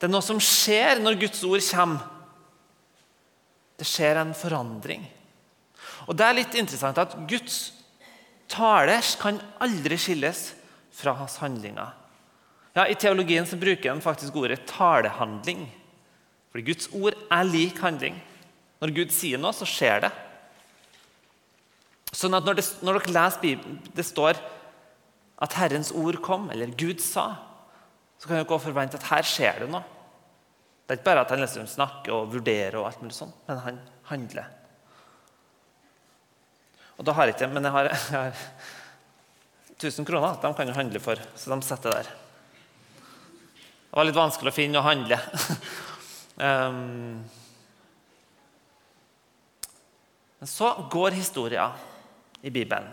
Det 0.00 0.08
er 0.08 0.12
noe 0.14 0.24
som 0.24 0.40
skjer 0.40 1.02
når 1.04 1.20
Guds 1.20 1.44
ord 1.44 1.60
kommer. 1.68 2.06
Det 3.76 3.88
skjer 3.88 4.20
en 4.20 4.32
forandring. 4.36 5.04
Og 6.10 6.16
Det 6.18 6.26
er 6.26 6.34
litt 6.40 6.56
interessant 6.58 6.98
at 6.98 7.14
Guds 7.30 7.58
tale 8.50 8.96
kan 9.20 9.38
aldri 9.62 9.94
skilles 10.00 10.48
fra 10.90 11.14
hans 11.20 11.36
handlinger. 11.38 11.92
Ja, 12.74 12.86
I 12.86 12.98
teologien 12.98 13.46
så 13.46 13.58
bruker 13.58 13.94
de 13.94 14.02
faktisk 14.02 14.34
ordet 14.42 14.64
talehandling. 14.66 15.68
Fordi 16.50 16.66
Guds 16.66 16.90
ord 16.90 17.14
er 17.30 17.46
lik 17.46 17.78
handling. 17.78 18.18
Når 18.82 18.94
Gud 18.96 19.14
sier 19.14 19.38
noe, 19.38 19.54
så 19.54 19.68
skjer 19.68 20.02
det. 20.06 20.10
Sånn 22.10 22.34
at 22.34 22.46
når, 22.46 22.58
det, 22.58 22.66
når 22.82 22.98
dere 22.98 23.14
leser 23.14 23.42
Bibelen, 23.44 23.78
det 23.94 24.06
står 24.06 24.40
at 25.40 25.56
Herrens 25.60 25.92
ord 25.94 26.18
kom, 26.24 26.50
eller 26.50 26.74
Gud 26.74 26.98
sa, 27.04 27.28
så 28.18 28.26
kan 28.26 28.40
dere 28.40 28.62
forvente 28.62 28.98
at 28.98 29.10
her 29.12 29.26
skjer 29.26 29.62
det 29.62 29.70
noe. 29.70 29.86
Det 30.84 30.96
er 30.96 30.98
ikke 30.98 31.06
bare 31.12 31.22
at 31.22 31.30
han 31.30 31.44
liksom 31.44 31.70
snakker 31.70 32.16
og 32.16 32.32
vurderer, 32.34 32.80
og 32.80 32.88
alt 32.88 33.04
mulig 33.04 33.14
sånt, 33.14 33.36
men 33.46 33.62
han 33.62 33.78
handler. 34.10 34.50
Og 37.00 37.06
da 37.08 37.14
har 37.16 37.30
jeg 37.30 37.38
ikke 37.38 37.48
Men 37.48 37.64
jeg 37.64 37.72
har, 37.72 37.88
jeg 37.88 38.12
har 38.12 38.34
1000 39.80 40.04
kroner. 40.04 40.36
De 40.36 40.52
kan 40.52 40.68
jo 40.68 40.76
handle 40.76 41.00
for, 41.00 41.16
så 41.34 41.48
de 41.48 41.56
setter 41.64 41.94
der. 41.96 42.10
Det 43.90 43.96
var 43.96 44.04
litt 44.04 44.18
vanskelig 44.18 44.52
å 44.52 44.54
finne 44.54 44.78
og 44.78 44.84
handle. 44.84 45.16
um, 46.36 47.24
men 50.42 50.52
så 50.52 50.74
går 50.92 51.16
historia 51.16 51.70
i 52.44 52.52
Bibelen. 52.52 52.92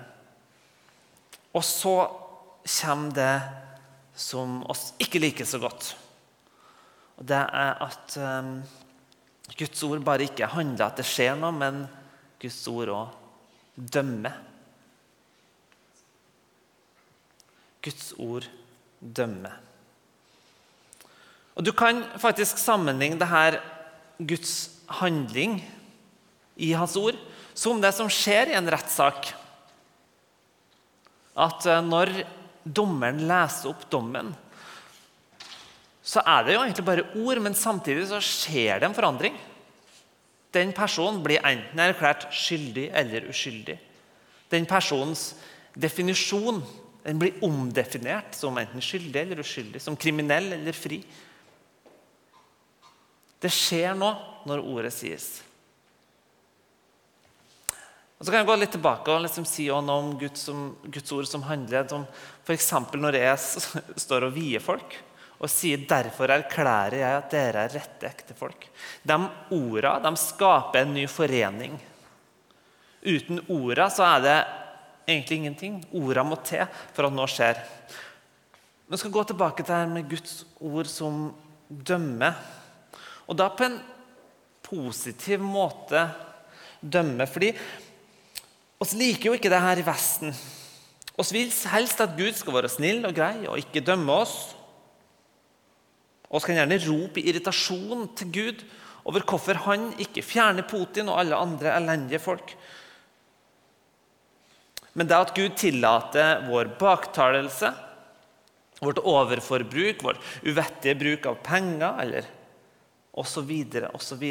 Og 1.52 1.64
så 1.68 1.98
kommer 2.64 3.12
det 3.20 3.36
som 4.16 4.64
oss 4.72 4.94
ikke 5.04 5.20
liker 5.20 5.46
så 5.46 5.60
godt. 5.60 5.92
Og 7.20 7.28
det 7.28 7.44
er 7.44 7.84
at 7.84 8.18
um, 8.24 8.56
Guds 9.60 9.84
ord 9.84 10.00
bare 10.08 10.32
ikke 10.32 10.48
handler 10.56 10.88
at 10.88 11.04
det 11.04 11.12
skjer 11.12 11.36
noe, 11.36 11.52
men 11.52 11.84
Guds 12.40 12.64
ord 12.72 12.96
òg 12.96 13.27
dømme. 13.78 14.34
Guds 17.86 18.12
ord 18.18 18.50
dømme. 19.00 19.54
Og 21.58 21.66
Du 21.66 21.72
kan 21.74 22.04
faktisk 22.20 22.60
sammenligne 22.62 23.18
det 23.18 23.30
her 23.30 23.60
Guds 24.18 24.82
handling 25.00 25.62
i 26.58 26.74
hans 26.74 26.96
ord 26.98 27.18
som 27.58 27.82
det 27.82 27.94
som 27.98 28.10
skjer 28.10 28.52
i 28.52 28.58
en 28.58 28.70
rettssak. 28.70 29.32
At 31.38 31.66
eh, 31.70 31.86
når 31.86 32.12
dommeren 32.64 33.24
leser 33.30 33.72
opp 33.72 33.86
dommen, 33.94 34.34
så 36.08 36.22
er 36.24 36.46
det 36.46 36.56
jo 36.56 36.62
egentlig 36.64 36.86
bare 36.88 37.06
ord, 37.20 37.42
men 37.44 37.58
samtidig 37.58 38.08
så 38.10 38.22
skjer 38.24 38.80
det 38.80 38.88
en 38.88 38.96
forandring. 38.96 39.38
Den 40.56 40.72
personen 40.76 41.20
blir 41.26 41.44
enten 41.46 41.82
erklært 41.84 42.28
skyldig 42.34 42.88
eller 42.96 43.28
uskyldig. 43.32 43.78
Den 44.52 44.68
personens 44.70 45.34
definisjon 45.76 46.62
den 47.08 47.20
blir 47.22 47.38
omdefinert 47.46 48.36
som 48.36 48.58
enten 48.60 48.84
skyldig 48.84 49.22
eller 49.22 49.40
uskyldig, 49.40 49.80
som 49.80 49.96
kriminell 49.96 50.52
eller 50.58 50.76
fri. 50.76 51.02
Det 53.40 53.52
skjer 53.54 53.94
nå 53.96 54.10
når 54.50 54.64
ordet 54.66 54.92
sies. 54.96 55.28
Og 58.18 58.26
så 58.26 58.32
kan 58.32 58.42
jeg 58.42 58.50
gå 58.50 58.56
litt 58.58 58.74
tilbake 58.74 59.14
og 59.14 59.24
liksom 59.24 59.46
si 59.48 59.68
noe 59.70 60.00
om 60.02 60.16
Guds, 60.20 60.48
Guds, 60.90 61.12
ord 61.14 61.30
som 61.30 61.46
handler 61.46 61.86
om 61.96 62.04
f.eks. 62.44 62.72
når 62.98 63.20
jeg 63.20 63.38
står 64.04 64.26
og 64.28 64.34
vier 64.36 64.64
folk 64.64 64.98
og 65.38 65.50
sier 65.50 65.78
'derfor 65.78 66.30
erklærer 66.34 66.98
jeg 66.98 67.18
at 67.18 67.32
dere 67.32 67.64
er 67.66 67.74
rette 67.74 68.08
ektefolk'. 68.08 68.70
De 69.06 69.18
orda 69.52 70.00
de 70.00 70.16
skaper 70.18 70.82
en 70.82 70.94
ny 70.94 71.08
forening. 71.08 71.80
Uten 73.06 73.40
orda 73.50 73.90
så 73.90 74.04
er 74.04 74.22
det 74.22 74.46
egentlig 75.08 75.38
ingenting. 75.38 75.86
Orda 75.94 76.24
må 76.24 76.36
til 76.44 76.66
for 76.94 77.08
at 77.08 77.14
noe 77.14 77.28
skjer. 77.28 77.62
Vi 78.88 78.98
skal 78.98 79.12
gå 79.12 79.24
tilbake 79.24 79.64
til 79.64 79.76
det 79.76 79.90
med 79.90 80.10
Guds 80.10 80.46
ord 80.60 80.88
som 80.88 81.34
dømmer. 81.70 82.34
Og 83.28 83.36
da 83.38 83.50
på 83.50 83.64
en 83.68 83.80
positiv 84.64 85.40
måte 85.44 86.08
dømme. 86.82 87.28
Fordi 87.28 87.54
oss 88.80 88.94
liker 88.94 89.30
jo 89.30 89.34
ikke 89.38 89.52
det 89.52 89.62
her 89.62 89.82
i 89.82 89.86
Vesten. 89.86 90.36
Vi 91.18 91.34
vil 91.34 91.52
helst 91.74 92.02
at 92.02 92.16
Gud 92.18 92.36
skal 92.38 92.54
være 92.54 92.70
snill 92.70 93.06
og 93.08 93.16
grei 93.16 93.48
og 93.48 93.58
ikke 93.58 93.86
dømme 93.86 94.14
oss. 94.14 94.54
Og 96.28 96.42
vi 96.42 96.50
kan 96.50 96.60
gjerne 96.60 96.82
rope 96.84 97.22
i 97.22 97.30
irritasjon 97.32 98.08
til 98.18 98.32
Gud 98.36 98.64
over 99.08 99.24
hvorfor 99.24 99.60
han 99.68 99.90
ikke 100.04 100.26
fjerner 100.26 100.68
Putin 100.68 101.08
og 101.08 101.22
alle 101.22 101.40
andre 101.40 101.72
elendige 101.78 102.20
folk. 102.20 102.52
Men 104.98 105.08
det 105.08 105.18
at 105.18 105.36
Gud 105.38 105.56
tillater 105.60 106.42
vår 106.50 106.74
baktalelse, 106.80 107.70
vårt 108.82 109.00
overforbruk, 109.00 110.04
vår 110.04 110.20
uvettige 110.46 110.98
bruk 110.98 111.30
av 111.30 111.38
penger 111.46 112.02
eller 112.04 112.28
osv., 113.18 113.54
osv. 113.94 114.26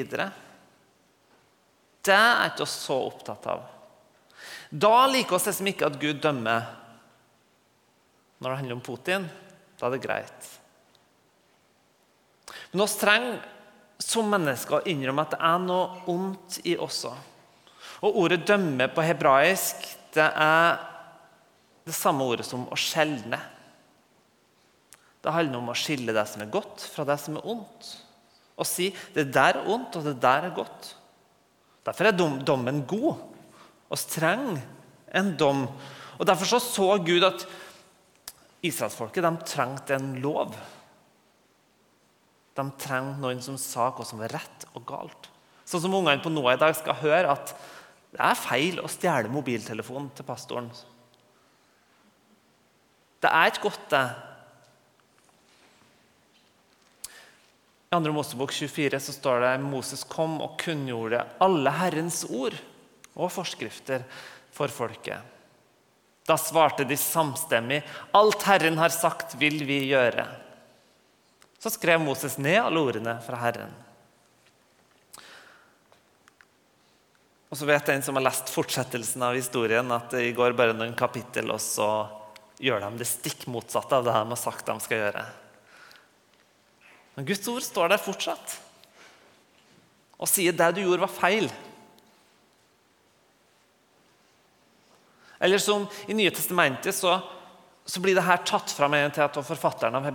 Det 2.06 2.14
er 2.14 2.50
ikke 2.50 2.66
oss 2.66 2.76
så 2.84 2.98
opptatt 3.08 3.48
av. 3.50 3.64
Da 4.70 5.06
liker 5.10 5.38
oss 5.38 5.48
det 5.48 5.56
som 5.56 5.70
ikke 5.70 5.88
at 5.88 5.98
Gud 6.02 6.20
dømmer 6.22 6.66
når 8.36 8.50
det 8.50 8.58
handler 8.60 8.76
om 8.76 8.84
Putin. 8.84 9.26
Da 9.78 9.88
er 9.88 9.96
det 9.96 10.04
greit. 10.04 10.50
Men 12.72 12.84
oss 12.84 12.96
trenger 13.00 13.40
som 14.02 14.28
mennesker 14.28 14.78
å 14.78 14.84
innrømme 14.90 15.24
at 15.24 15.34
det 15.36 15.40
er 15.48 15.62
noe 15.62 16.02
ondt 16.12 16.60
i 16.68 16.76
oss 16.76 17.04
òg. 17.08 17.16
Og 18.04 18.18
ordet 18.22 18.44
'dømme' 18.44 18.92
på 18.92 19.04
hebraisk 19.04 19.86
det 20.14 20.26
er 20.26 20.78
det 21.86 21.94
samme 21.94 22.24
ordet 22.24 22.46
som 22.46 22.66
å 22.68 22.76
skjelne. 22.76 23.38
Det 25.22 25.32
handler 25.32 25.58
om 25.58 25.72
å 25.72 25.78
skille 25.78 26.14
det 26.14 26.26
som 26.28 26.42
er 26.42 26.52
godt, 26.52 26.84
fra 26.92 27.04
det 27.08 27.16
som 27.20 27.38
er 27.38 27.46
ondt. 27.46 27.88
Og 28.56 28.66
si 28.66 28.94
'det 29.14 29.32
der 29.32 29.56
er 29.56 29.68
ondt, 29.68 29.96
og 29.96 30.04
det 30.04 30.20
der 30.20 30.44
er 30.44 30.54
godt'. 30.54 30.94
Derfor 31.84 32.04
er 32.04 32.12
dommen 32.12 32.86
god 32.86 33.16
og 33.90 33.98
streng 33.98 34.62
en 35.14 35.36
dom. 35.36 35.68
Og 36.18 36.26
Derfor 36.26 36.44
så, 36.44 36.58
så 36.58 36.98
Gud 36.98 37.22
at 37.22 37.46
israelsfolket 38.62 39.46
trengte 39.46 39.94
en 39.94 40.16
lov. 40.20 40.54
De 42.56 42.64
trengte 42.80 43.20
noen 43.20 43.42
som 43.44 43.58
sa 43.60 43.90
hva 43.92 44.04
som 44.06 44.20
var 44.22 44.32
rett 44.32 44.68
og 44.74 44.84
galt. 44.88 45.30
Sånn 45.66 45.82
som 45.82 45.96
ungene 45.98 46.22
på 46.22 46.32
Noah 46.32 46.54
i 46.54 46.60
dag 46.60 46.76
skal 46.78 46.98
høre 47.02 47.34
at 47.34 47.52
det 48.14 48.22
er 48.22 48.38
feil 48.38 48.78
å 48.80 48.88
stjele 48.88 49.32
mobiltelefonen 49.32 50.08
til 50.16 50.24
pastoren. 50.24 50.70
Det 53.20 53.32
er 53.32 53.50
ikke 53.50 53.66
godt, 53.66 53.90
det. 53.90 54.04
I 57.86 57.98
2. 57.98 58.12
Mosebok 58.12 58.52
24 58.52 59.00
så 59.00 59.12
står 59.14 59.44
det 59.44 59.52
Moses 59.64 60.02
kom 60.08 60.38
og 60.44 60.56
kunngjorde 60.60 61.22
alle 61.42 61.72
Herrens 61.78 62.24
ord 62.28 62.56
og 63.16 63.30
forskrifter 63.32 64.04
for 64.54 64.72
folket. 64.72 65.20
Da 66.26 66.34
svarte 66.40 66.84
de 66.84 66.96
samstemmig, 66.98 67.82
'Alt 68.12 68.42
Herren 68.42 68.78
har 68.78 68.90
sagt, 68.90 69.38
vil 69.38 69.64
vi 69.66 69.86
gjøre.' 69.92 70.45
Så 71.66 71.72
skrev 71.74 71.98
Moses 71.98 72.36
ned 72.38 72.60
alle 72.62 72.78
ordene 72.78 73.16
fra 73.26 73.40
Herren. 73.40 73.72
Og 77.50 77.58
så 77.58 77.66
vet 77.66 77.90
en 77.90 78.04
som 78.06 78.14
har 78.14 78.22
lest 78.28 78.52
fortsettelsen 78.54 79.24
av 79.26 79.34
historien, 79.34 79.90
at 79.90 80.14
i 80.14 80.30
går 80.36 80.54
bare 80.54 80.76
noen 80.78 80.94
kapittel, 80.94 81.50
og 81.50 81.58
så 81.58 81.88
gjør 82.62 82.86
de 82.86 83.02
det 83.02 83.10
stikk 83.10 83.48
motsatte 83.50 83.98
av 83.98 84.06
det 84.06 84.14
de 84.14 84.30
har 84.30 84.38
sagt 84.38 84.70
de 84.70 84.78
skal 84.84 85.02
gjøre. 85.02 85.26
Men 87.16 87.26
Guds 87.32 87.50
ord 87.50 87.66
står 87.66 87.90
der 87.96 88.04
fortsatt 88.06 88.58
og 90.22 90.30
sier 90.30 90.54
det 90.54 90.70
du 90.76 90.84
gjorde, 90.84 91.02
var 91.02 91.16
feil. 91.18 91.50
Eller 95.42 95.58
som 95.58 95.90
i 96.06 96.14
Nye 96.14 96.30
testamentet 96.30 96.94
så 96.94 97.18
så 97.86 98.00
blir 98.02 98.14
det 98.18 98.26
her 98.26 98.42
tatt 98.42 98.72
fram 98.74 98.96
til 99.14 99.22
at 99.22 99.36
forfatteren 99.46 99.94
av 99.94 100.06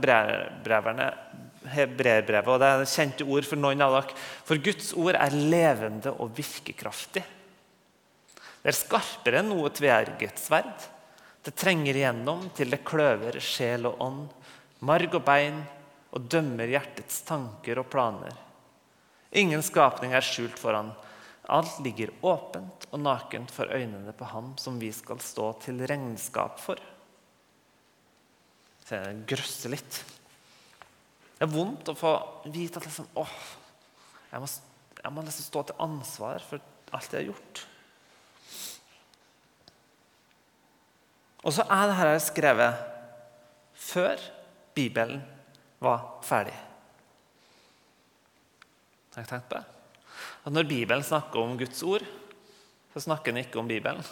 hebreerbrevet 1.71 2.49
og 2.51 2.59
det 2.59 2.67
er 2.67 2.89
kjente 2.91 3.23
ord 3.23 3.47
for 3.47 3.61
noen 3.61 3.83
av 3.85 3.95
dere. 3.95 4.17
For 4.47 4.59
Guds 4.59 4.91
ord 4.99 5.15
er 5.15 5.31
levende 5.35 6.11
og 6.11 6.33
virkekraftig. 6.35 7.23
Det 8.61 8.69
er 8.69 8.77
skarpere 8.77 9.39
enn 9.39 9.49
noe 9.53 9.71
tveegget 9.73 10.41
sverd. 10.41 10.89
Det 11.41 11.55
trenger 11.57 11.97
igjennom 11.97 12.49
til 12.57 12.69
det 12.75 12.83
kløver 12.85 13.39
sjel 13.41 13.87
og 13.89 14.03
ånd, 14.03 14.27
marg 14.85 15.15
og 15.17 15.23
bein, 15.25 15.63
og 16.11 16.27
dømmer 16.27 16.69
hjertets 16.69 17.23
tanker 17.23 17.79
og 17.79 17.87
planer. 17.89 18.35
Ingen 19.31 19.63
skapning 19.63 20.11
er 20.11 20.27
skjult 20.27 20.59
for 20.59 20.75
han. 20.75 20.91
Alt 21.47 21.79
ligger 21.85 22.11
åpent 22.21 22.85
og 22.91 22.99
nakent 22.99 23.51
for 23.55 23.71
øynene 23.71 24.11
på 24.11 24.27
ham 24.35 24.51
som 24.59 24.75
vi 24.79 24.91
skal 24.93 25.23
stå 25.23 25.53
til 25.63 25.79
regnskap 25.87 26.59
for 26.61 26.90
til 28.91 29.03
det 29.07 29.27
grøsser 29.31 29.71
litt. 29.71 29.99
Det 31.37 31.47
er 31.47 31.51
vondt 31.51 31.89
å 31.89 31.97
få 31.97 32.13
vite 32.51 32.77
at 32.77 32.85
liksom, 32.85 33.07
åh, 33.17 33.35
jeg 34.31 34.43
må, 34.43 34.49
jeg 34.99 35.13
må 35.15 35.23
nesten 35.25 35.47
stå 35.47 35.63
til 35.67 35.83
ansvar 35.83 36.43
for 36.45 36.61
alt 36.91 37.15
jeg 37.15 37.23
har 37.23 37.29
gjort. 37.31 37.61
Og 41.41 41.55
så 41.55 41.65
er 41.73 41.89
dette 41.89 42.19
skrevet 42.27 42.83
før 43.81 44.21
Bibelen 44.77 45.23
var 45.81 46.03
ferdig. 46.27 46.53
Har 49.15 49.23
jeg 49.23 49.31
tenkt 49.31 49.49
på 49.49 49.57
det? 49.57 49.65
At 50.45 50.53
Når 50.53 50.69
Bibelen 50.69 51.03
snakker 51.03 51.41
om 51.41 51.57
Guds 51.57 51.81
ord, 51.83 52.05
så 52.93 53.01
snakker 53.01 53.31
den 53.33 53.41
ikke 53.43 53.59
om 53.59 53.67
Bibelen. 53.67 54.05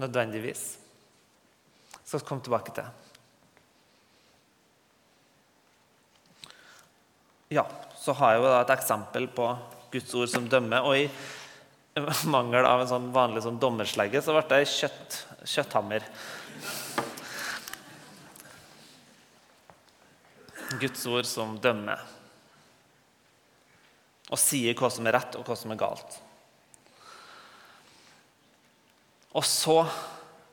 Nødvendigvis 0.00 0.79
skal 2.10 2.26
komme 2.26 2.42
tilbake 2.42 2.74
til. 2.74 2.86
Ja, 7.54 7.64
så 7.98 8.14
har 8.18 8.34
jeg 8.34 8.42
jo 8.42 8.50
et 8.54 8.72
eksempel 8.74 9.28
på 9.34 9.46
Guds 9.90 10.14
ord 10.18 10.30
som 10.30 10.48
dømmer. 10.50 10.86
Og 10.86 10.98
i 10.98 12.10
mangel 12.30 12.66
av 12.66 12.82
en 12.82 12.90
sånn 12.90 13.10
vanlig 13.14 13.44
sånn 13.46 13.58
dommerslegge 13.62 14.22
så 14.22 14.34
ble 14.36 14.44
det 14.52 14.60
kjøtt, 14.70 15.18
kjøtthammer. 15.54 16.06
Guds 20.80 21.06
ord 21.10 21.26
som 21.26 21.58
dømmer. 21.62 22.02
Og 24.30 24.38
sier 24.38 24.78
hva 24.78 24.90
som 24.94 25.06
er 25.10 25.18
rett, 25.18 25.34
og 25.38 25.46
hva 25.46 25.58
som 25.58 25.74
er 25.74 25.80
galt. 25.80 26.20
Og 29.34 29.46
så 29.46 29.82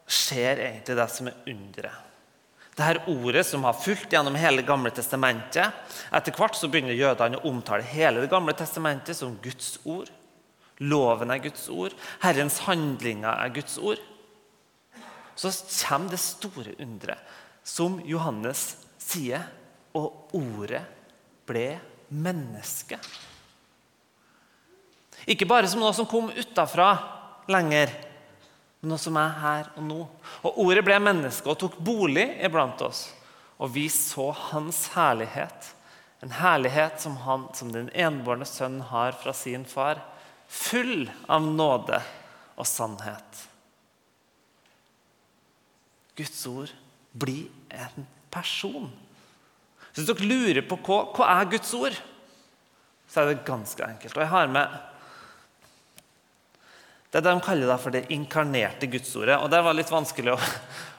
skjer 0.07 0.61
egentlig 0.63 0.97
det 0.97 1.07
som 1.11 1.29
er 1.29 1.39
underet. 1.51 2.03
Dette 2.77 3.09
ordet 3.09 3.41
som 3.47 3.63
har 3.65 3.73
fulgt 3.73 4.11
gjennom 4.13 4.35
hele 4.37 4.61
Gamle 4.61 4.91
testamentet. 4.93 5.73
Etter 6.13 6.35
hvert 6.37 6.55
så 6.55 6.69
begynner 6.69 6.93
jødene 6.93 7.39
å 7.39 7.49
omtale 7.49 7.81
hele 7.81 8.21
Det 8.21 8.29
gamle 8.29 8.53
testamentet 8.53 9.17
som 9.17 9.33
Guds 9.41 9.79
ord. 9.83 10.11
Loven 10.77 11.33
er 11.33 11.41
Guds 11.41 11.65
ord. 11.73 11.95
Herrens 12.21 12.59
handlinger 12.67 13.33
er 13.33 13.55
Guds 13.55 13.79
ord. 13.81 13.97
Så 15.37 15.49
kommer 15.87 16.13
det 16.13 16.21
store 16.21 16.75
underet, 16.81 17.21
som 17.63 17.97
Johannes 18.05 18.75
sier, 19.01 19.41
og 19.97 20.33
ordet 20.37 20.83
ble 21.49 21.79
menneske. 22.13 22.97
Ikke 25.25 25.47
bare 25.49 25.69
som 25.69 25.81
noe 25.81 25.93
som 25.97 26.07
kom 26.09 26.29
utafra 26.29 26.91
lenger, 27.49 27.89
men 28.79 28.93
noe 28.93 29.01
som 29.01 29.17
er 29.17 29.37
her 29.41 29.69
og 29.75 29.85
nå. 29.87 30.01
Og 30.45 30.59
Ordet 30.65 30.83
ble 30.85 30.99
menneske 31.01 31.49
og 31.49 31.57
tok 31.61 31.79
bolig 31.81 32.27
iblant 32.45 32.81
oss. 32.85 33.07
Og 33.57 33.71
vi 33.73 33.87
så 33.89 34.29
hans 34.51 34.83
herlighet, 34.93 35.71
en 36.21 36.33
herlighet 36.37 37.01
som, 37.01 37.17
han, 37.25 37.47
som 37.57 37.71
den 37.73 37.89
enbårne 37.93 38.45
sønn 38.45 38.79
har 38.91 39.17
fra 39.17 39.33
sin 39.33 39.65
far, 39.65 40.01
full 40.47 41.09
av 41.29 41.45
nåde 41.45 41.99
og 42.57 42.69
sannhet. 42.69 43.47
Guds 46.17 46.45
ord 46.49 46.73
blir 47.17 47.49
en 47.69 48.05
person. 48.33 48.89
Hvis 49.93 50.05
dere 50.05 50.29
lurer 50.29 50.63
på 50.65 50.77
hva, 50.85 51.01
hva 51.17 51.29
er 51.39 51.49
Guds 51.53 51.73
ord, 51.77 51.97
så 53.07 53.21
er 53.21 53.31
det 53.31 53.45
ganske 53.47 53.81
enkelt. 53.85 54.17
Og 54.17 54.23
jeg 54.23 54.33
har 54.33 54.49
med 54.51 54.73
det 57.07 57.19
er 57.19 57.23
det 57.23 57.33
de 57.37 57.43
kaller 57.45 57.79
for 57.79 57.95
det 57.95 58.07
inkarnerte 58.11 58.89
gudsordet. 58.91 59.37
Og 59.39 59.49
Det 59.51 59.61
var 59.63 59.75
litt 59.77 59.91
vanskelig 59.91 60.33
å, 60.33 60.39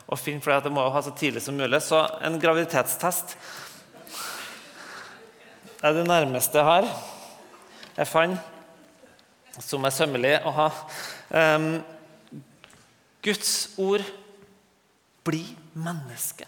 å 0.09 0.17
finne, 0.17 0.41
for 0.45 0.57
det 0.65 0.73
må 0.73 0.87
jo 0.87 0.95
ha 0.95 1.03
så 1.05 1.13
tidlig 1.13 1.43
som 1.45 1.59
mulig. 1.59 1.83
Så 1.85 2.01
en 2.25 2.39
graviditetstest 2.41 3.37
er 5.85 5.95
det 5.95 6.07
nærmeste 6.09 6.59
jeg 6.59 6.67
har. 6.67 6.89
Jeg 7.99 8.09
fant, 8.09 8.55
som 9.59 9.85
er 9.85 9.95
sømmelig 9.95 10.33
å 10.47 10.55
ha. 10.55 10.67
Um, 11.29 11.69
Guds 13.23 13.53
ord 13.83 14.05
blir 15.27 15.51
menneske. 15.77 16.47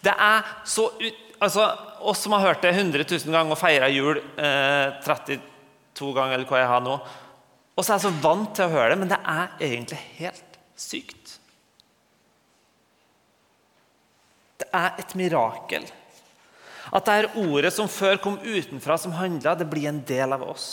Det 0.00 0.14
er 0.14 0.46
så 0.64 0.88
ut, 0.96 1.22
altså, 1.42 1.68
Oss 2.06 2.22
som 2.22 2.32
har 2.36 2.44
hørt 2.46 2.62
det 2.62 2.70
100 2.70 3.02
000 3.02 3.34
ganger 3.34 3.52
og 3.56 3.58
feira 3.58 3.88
jul 3.90 4.20
eh, 4.38 4.92
32 5.04 6.12
ganger, 6.14 6.36
eller 6.36 6.46
hva 6.48 6.60
jeg 6.60 6.70
har 6.70 6.84
nå 6.84 6.96
og 7.76 7.84
så 7.84 7.92
er 7.92 7.98
jeg 7.98 8.06
så 8.06 8.24
vant 8.24 8.54
til 8.56 8.64
å 8.64 8.72
høre 8.72 8.94
det, 8.94 8.98
men 9.02 9.10
det 9.12 9.18
er 9.20 9.50
egentlig 9.68 10.00
helt 10.16 10.58
sykt. 10.80 11.36
Det 14.56 14.68
er 14.72 14.96
et 15.02 15.14
mirakel. 15.18 15.84
At 16.96 17.04
det 17.04 17.14
er 17.18 17.32
ordet 17.42 17.72
som 17.74 17.90
før 17.90 18.16
kom 18.22 18.38
utenfra, 18.40 18.96
som 18.96 19.12
handla, 19.18 19.56
det 19.58 19.68
blir 19.68 19.90
en 19.90 20.00
del 20.08 20.32
av 20.32 20.44
oss. 20.46 20.68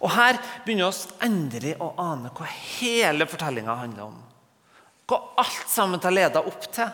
Og 0.00 0.10
Her 0.12 0.38
begynner 0.64 0.92
vi 0.92 1.26
endelig 1.26 1.76
å 1.80 1.92
ane 2.00 2.32
hva 2.36 2.48
hele 2.48 3.28
fortellinga 3.28 3.76
handler 3.82 4.08
om. 4.08 4.18
Hva 5.08 5.20
alt 5.42 5.68
sammen 5.68 6.00
har 6.04 6.14
leda 6.14 6.44
opp 6.48 6.68
til. 6.72 6.88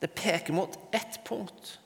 Det 0.00 0.10
peker 0.14 0.54
mot 0.56 0.78
ett 0.94 1.18
punkt. 1.26 1.79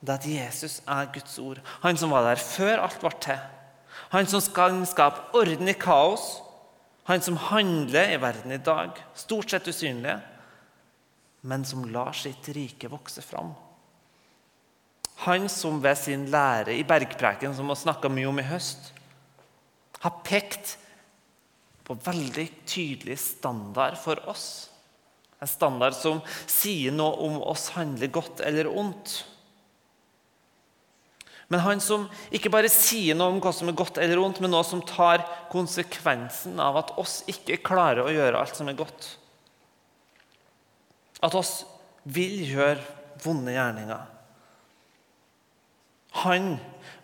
Det 0.00 0.14
at 0.14 0.26
Jesus 0.30 0.80
er 0.86 1.10
Guds 1.14 1.38
ord. 1.42 1.62
Han 1.82 1.98
som 1.98 2.12
var 2.14 2.26
der 2.28 2.42
før 2.42 2.84
alt 2.84 3.00
ble 3.02 3.10
til. 3.22 3.40
Han 4.14 4.28
som 4.30 4.42
skal 4.42 4.78
skape 4.86 5.32
orden 5.36 5.68
i 5.68 5.76
kaos. 5.76 6.38
Han 7.08 7.24
som 7.24 7.38
handler 7.40 8.12
i 8.12 8.20
verden 8.20 8.52
i 8.52 8.60
dag, 8.60 8.98
stort 9.16 9.48
sett 9.48 9.68
usynlig, 9.70 10.18
men 11.48 11.62
som 11.64 11.86
lar 11.88 12.12
sitt 12.12 12.50
rike 12.52 12.90
vokse 12.92 13.24
fram. 13.24 13.54
Han 15.24 15.48
som 15.48 15.80
ved 15.82 15.96
sin 15.96 16.26
lære 16.30 16.76
i 16.76 16.84
bergpreken, 16.86 17.56
som 17.56 17.72
vi 17.72 17.78
snakka 17.80 18.10
mye 18.12 18.28
om 18.28 18.42
i 18.42 18.44
høst, 18.44 18.92
har 20.04 20.20
pekt 20.26 20.76
på 21.88 21.96
veldig 22.04 22.44
tydelig 22.68 23.16
standard 23.22 23.96
for 23.98 24.20
oss. 24.28 24.68
En 25.40 25.48
standard 25.48 25.96
som 25.96 26.20
sier 26.44 26.92
noe 26.92 27.16
om 27.24 27.40
oss 27.40 27.70
handler 27.72 28.12
godt 28.12 28.44
eller 28.44 28.68
ondt. 28.68 29.22
Men 31.48 31.62
han 31.64 31.80
som 31.80 32.04
ikke 32.34 32.52
bare 32.52 32.68
sier 32.72 33.16
noe 33.16 33.32
om 33.32 33.40
hva 33.40 33.54
som 33.56 33.70
er 33.70 33.76
godt 33.76 34.00
eller 34.02 34.20
ondt, 34.20 34.42
men 34.44 34.52
noe 34.52 34.66
som 34.68 34.82
tar 34.84 35.24
konsekvensen 35.52 36.60
av 36.60 36.76
at 36.82 36.92
oss 37.00 37.22
ikke 37.30 37.62
klarer 37.64 38.04
å 38.04 38.12
gjøre 38.12 38.42
alt 38.42 38.58
som 38.58 38.68
er 38.68 38.76
godt. 38.76 39.14
At 41.24 41.34
oss 41.38 41.62
vil 42.04 42.44
gjøre 42.50 42.84
vonde 43.24 43.54
gjerninger. 43.56 44.04
Han 46.24 46.54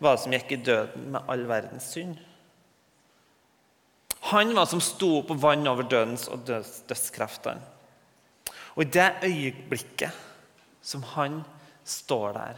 var 0.02 0.16
det 0.16 0.24
som 0.24 0.36
gikk 0.36 0.52
i 0.52 0.60
døden 0.66 1.08
med 1.14 1.30
all 1.30 1.44
verdens 1.48 1.88
synd. 1.94 2.20
Han 4.30 4.52
var 4.56 4.64
det 4.64 4.72
som 4.72 4.84
sto 4.84 5.10
opp 5.20 5.32
og 5.34 5.40
vann 5.40 5.68
over 5.68 5.88
dødens 5.88 6.28
og 6.32 6.44
døds, 6.48 6.82
dødskreftene. 6.88 7.72
Og 8.74 8.84
i 8.84 8.92
det 8.92 9.10
øyeblikket 9.22 10.22
som 10.84 11.04
han 11.14 11.42
står 11.86 12.32
der 12.34 12.56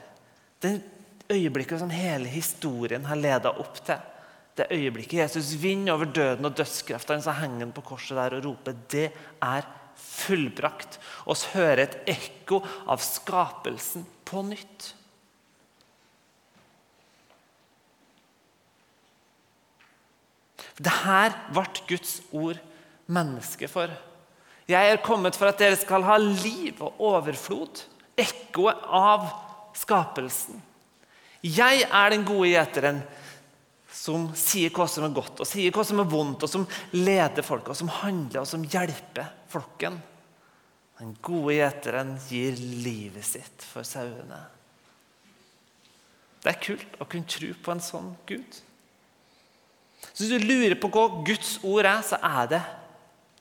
Det 0.62 0.70
øyeblikket 1.30 1.80
som 1.80 1.90
hele 1.90 2.28
historien 2.30 3.04
har 3.08 3.18
leda 3.18 3.52
opp 3.58 3.80
til, 3.84 3.98
det 4.56 4.70
øyeblikket 4.72 5.18
Jesus 5.20 5.52
vinner 5.60 5.92
over 5.92 6.08
døden 6.08 6.48
og 6.48 6.54
dødskreftene, 6.56 7.22
så 7.22 7.34
henger 7.36 7.66
han 7.66 7.72
på 7.76 7.84
korset 7.84 8.16
der 8.16 8.38
og 8.38 8.44
roper 8.44 8.72
'Det 8.72 9.10
er 9.42 9.62
fullbrakt'. 9.96 10.98
Vi 11.26 11.34
hører 11.52 11.82
et 11.82 11.98
ekko 12.06 12.62
av 12.88 12.98
skapelsen 12.98 14.06
på 14.24 14.42
nytt. 14.42 14.94
Det 20.76 20.92
her 20.92 21.32
ble 21.52 21.64
Guds 21.88 22.22
ord 22.32 22.58
menneske 23.06 23.68
for. 23.68 23.88
Jeg 24.68 24.90
er 24.90 25.04
kommet 25.04 25.36
for 25.36 25.46
at 25.46 25.58
dere 25.58 25.76
skal 25.76 26.02
ha 26.02 26.16
liv 26.16 26.82
og 26.82 27.00
overflod. 27.00 27.84
Ekkoet 28.18 28.76
av 28.88 29.28
skapelsen. 29.76 30.62
Jeg 31.46 31.86
er 31.86 32.10
den 32.10 32.24
gode 32.26 32.50
gjeteren 32.50 33.00
som 33.96 34.28
sier 34.38 34.72
hva 34.74 34.86
som 34.90 35.06
er 35.06 35.14
godt 35.14 35.40
og 35.42 35.48
sier 35.48 35.74
hva 35.74 35.84
som 35.86 36.02
er 36.02 36.10
vondt, 36.10 36.44
og 36.44 36.50
som 36.50 36.66
leder 36.94 37.46
folk, 37.46 37.70
og 37.70 37.78
som 37.78 37.90
handler 38.02 38.42
og 38.42 38.50
som 38.50 38.64
hjelper 38.66 39.30
flokken. 39.52 39.98
Den 41.00 41.16
gode 41.24 41.58
gjeteren 41.58 42.14
gir 42.28 42.56
livet 42.56 43.26
sitt 43.26 43.64
for 43.66 43.86
sauene. 43.86 44.40
Det 46.40 46.52
er 46.52 46.62
kult 46.62 46.96
å 47.02 47.08
kunne 47.10 47.28
tro 47.28 47.50
på 47.62 47.74
en 47.74 47.82
sånn 47.82 48.12
Gud. 48.28 48.60
Så 50.12 50.24
hvis 50.24 50.32
du 50.32 50.46
lurer 50.46 50.76
på 50.78 50.90
hva 50.92 51.08
Guds 51.26 51.56
ord 51.66 51.88
er, 51.88 52.02
så 52.06 52.20
er 52.22 52.50
det 52.52 52.62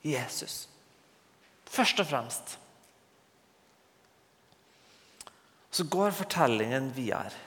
Jesus. 0.05 0.65
Først 1.69 1.99
og 2.01 2.09
fremst. 2.09 2.55
Så 5.75 5.85
går 5.91 6.15
fortellingen 6.15 6.89
videre. 6.95 7.44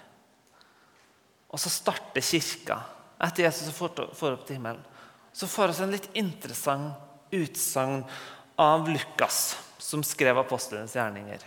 Og 1.49 1.61
så 1.61 1.73
starter 1.73 2.25
kirka 2.25 2.83
etter 3.25 3.47
Jesus 3.49 3.75
får 3.75 4.35
opp 4.35 4.47
til 4.47 4.59
himmelen. 4.59 4.83
Så 5.33 5.49
får 5.51 5.73
vi 5.73 5.85
en 5.85 5.95
litt 5.95 6.11
interessant 6.19 7.35
utsagn 7.35 8.03
av 8.59 8.89
Lukas, 8.89 9.57
som 9.79 10.03
skrev 10.07 10.41
apostlenes 10.41 10.95
gjerninger. 10.97 11.43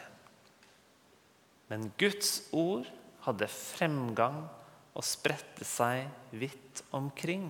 Men 1.72 1.90
Guds 2.00 2.42
ord 2.56 2.88
hadde 3.26 3.48
fremgang 3.52 4.44
og 4.92 5.06
spredte 5.08 5.66
seg 5.68 6.08
vidt 6.36 6.84
omkring. 6.96 7.48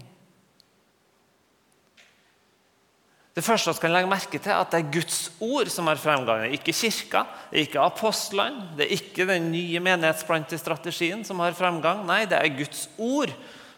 Det 3.31 3.43
første 3.45 3.71
vi 3.71 3.79
kan 3.79 3.93
legge 3.93 4.11
merke 4.11 4.39
til, 4.39 4.51
er 4.51 4.59
at 4.59 4.73
det 4.73 4.81
er 4.81 4.91
Guds 4.91 5.19
ord 5.39 5.69
som 5.71 5.87
har 5.87 5.99
fremgang. 5.99 6.43
Ikke 6.51 6.73
kirka, 6.75 7.23
ikke 7.55 7.79
apostlene, 7.79 8.65
det 8.75 8.85
er 8.85 8.97
ikke 8.97 9.27
den 9.29 9.47
nye 9.53 9.79
menighetsplantestrategien 9.83 11.23
som 11.27 11.39
har 11.39 11.55
fremgang. 11.55 12.03
Nei, 12.09 12.25
det 12.27 12.35
er 12.35 12.57
Guds 12.57 12.89
ord 12.99 13.31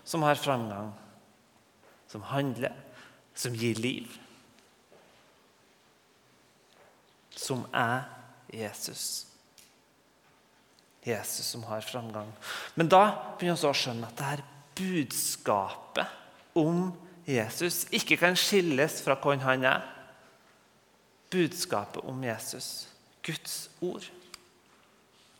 som 0.09 0.25
har 0.25 0.41
fremgang. 0.41 0.89
Som 2.09 2.25
handler, 2.31 2.73
som 3.37 3.53
gir 3.53 3.77
liv. 3.81 4.09
Som 7.37 7.67
er 7.69 8.09
Jesus. 8.53 9.27
Jesus 11.05 11.45
som 11.53 11.63
har 11.69 11.85
framgang. 11.85 12.29
Men 12.73 12.89
da 12.89 13.05
begynner 13.37 13.59
vi 13.59 13.69
å 13.69 13.77
skjønne 13.77 14.09
at 14.09 14.17
det 14.17 14.29
her 14.31 14.45
budskapet 14.73 16.21
om 16.57 16.87
Jesus 16.89 17.12
ikke 17.27 18.17
kan 18.19 18.35
skilles 18.35 19.01
fra 19.03 19.15
hvem 19.15 19.39
han 19.39 19.63
er. 19.63 19.81
Budskapet 21.31 22.03
om 22.03 22.23
Jesus, 22.23 22.87
Guds 23.25 23.69
ord. 23.81 24.05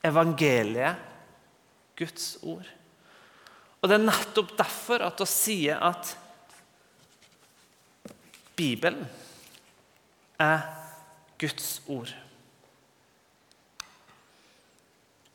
Evangeliet, 0.04 0.96
Guds 1.98 2.38
ord. 2.42 2.66
Og 3.82 3.90
Det 3.90 3.96
er 4.00 4.06
nettopp 4.06 4.58
derfor 4.58 5.04
at 5.04 5.20
vi 5.20 5.26
sier 5.28 5.80
at 5.84 6.18
Bibelen 8.56 9.06
er 10.40 10.62
Guds 11.40 11.82
ord. 11.88 12.14